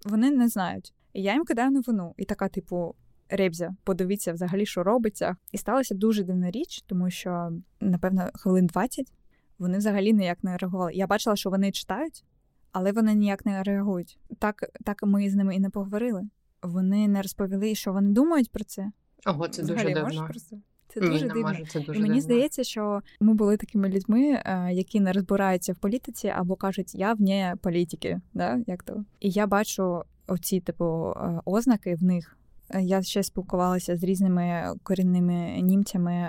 [0.04, 0.94] вони не знають.
[1.12, 2.14] І я їм кидаю новину.
[2.16, 2.94] І така, типу,
[3.28, 5.36] ребзя, подивіться взагалі, що робиться.
[5.52, 9.12] І сталася дуже дивна річ, тому що, напевно, хвилин 20
[9.58, 10.94] вони взагалі ніяк не реагували.
[10.94, 12.24] Я бачила, що вони читають,
[12.72, 14.18] але вони ніяк не реагують.
[14.38, 16.22] Так, так ми з ними і не поговорили.
[16.62, 18.92] Вони не розповіли, що вони думають про це.
[19.26, 20.26] Ого, це взагалі, дуже давно.
[20.26, 20.56] про це?
[20.88, 21.42] Це дуже Ні, дивно.
[21.42, 22.20] Може, це дуже І мені дивно.
[22.20, 27.12] здається, що ми були такими людьми, е, які не розбираються в політиці або кажуть, я
[27.12, 28.20] вне політики.
[28.34, 28.60] Да?
[28.66, 29.04] Як то?
[29.20, 32.36] І я бачу оці типу е, ознаки в них.
[32.70, 36.28] Е, я ще спілкувалася з різними корінними німцями.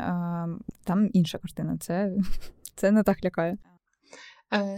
[0.83, 1.77] Там інша картина.
[1.77, 2.13] Це,
[2.75, 3.57] Це не так лякає.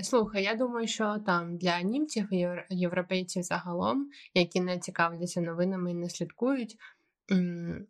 [0.04, 5.94] Слухай, я думаю, що там для німців і європейців загалом, які не цікавляться новинами і
[5.94, 6.78] не слідкують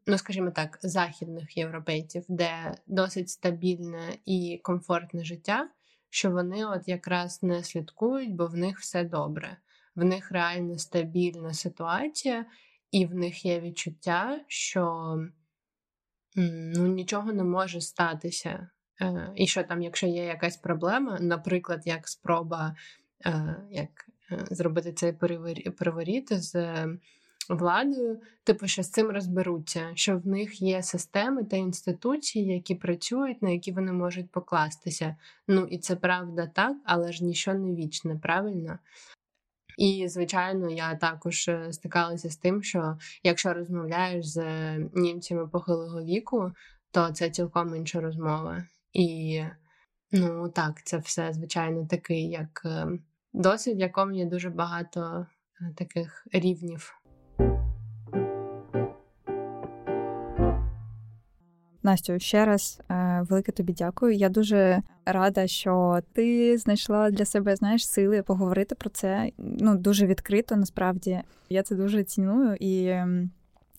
[0.08, 5.70] ну, скажімо так, західних європейців, де досить стабільне і комфортне життя,
[6.10, 9.58] що вони от якраз не слідкують, бо в них все добре.
[9.96, 12.46] В них реально стабільна ситуація,
[12.92, 15.16] і в них є відчуття, що
[16.36, 18.70] ну, нічого не може статися.
[19.02, 22.76] Е, і що там, якщо є якась проблема, наприклад, як спроба
[23.26, 23.90] е, як
[24.32, 25.14] е, зробити цей
[25.78, 26.86] переворіт з
[27.56, 33.42] владою, типу, що з цим розберуться, що в них є системи та інституції, які працюють,
[33.42, 35.16] на які вони можуть покластися.
[35.48, 38.80] Ну і це правда так, але ж нічого не вічне, правильно?
[39.78, 44.44] І, звичайно, я також е, стикалася з тим, що якщо розмовляєш з
[44.94, 46.52] німцями похилого віку,
[46.92, 48.64] то це цілком інша розмова.
[48.94, 49.42] І
[50.12, 52.88] ну так, це все звичайно такий, як е,
[53.34, 55.28] досвід, в якому є дуже багато
[55.62, 57.01] е, таких рівнів.
[61.84, 64.14] Настю, ще раз е, велике тобі дякую.
[64.14, 69.32] Я дуже рада, що ти знайшла для себе знаєш сили поговорити про це.
[69.38, 70.56] Ну дуже відкрито.
[70.56, 72.96] Насправді я це дуже ціную і.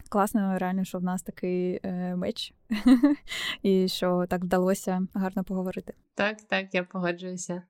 [0.08, 2.54] Класно, реально, що в нас такий е, меч,
[3.62, 5.94] і що так вдалося гарно поговорити.
[6.14, 7.62] Так, так, я погоджуюся.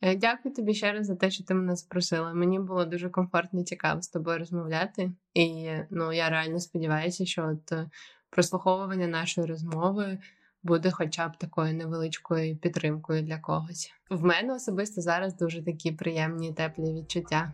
[0.00, 2.34] Е, дякую тобі ще раз за те, що ти мене запросила.
[2.34, 5.12] Мені було дуже комфортно і цікаво з тобою розмовляти.
[5.34, 7.90] І ну я реально сподіваюся, що от е,
[8.34, 10.18] прослуховування нашої розмови
[10.62, 13.92] буде хоча б такою невеличкою підтримкою для когось.
[14.10, 17.52] В мене особисто зараз дуже такі приємні теплі відчуття.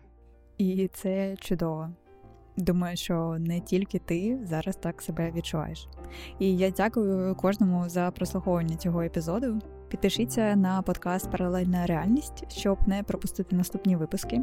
[0.59, 1.91] І це чудово.
[2.57, 5.89] Думаю, що не тільки ти зараз так себе відчуваєш.
[6.39, 9.59] І я дякую кожному за прослуховування цього епізоду.
[9.91, 14.41] Підпишіться на подкаст Паралельна реальність, щоб не пропустити наступні випуски.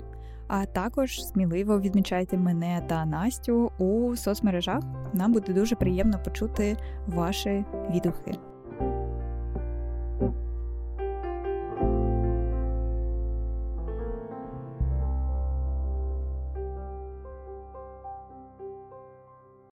[0.47, 4.83] А також сміливо відмічайте мене та Настю у соцмережах.
[5.13, 6.77] Нам буде дуже приємно почути
[7.07, 8.31] ваші відгуки.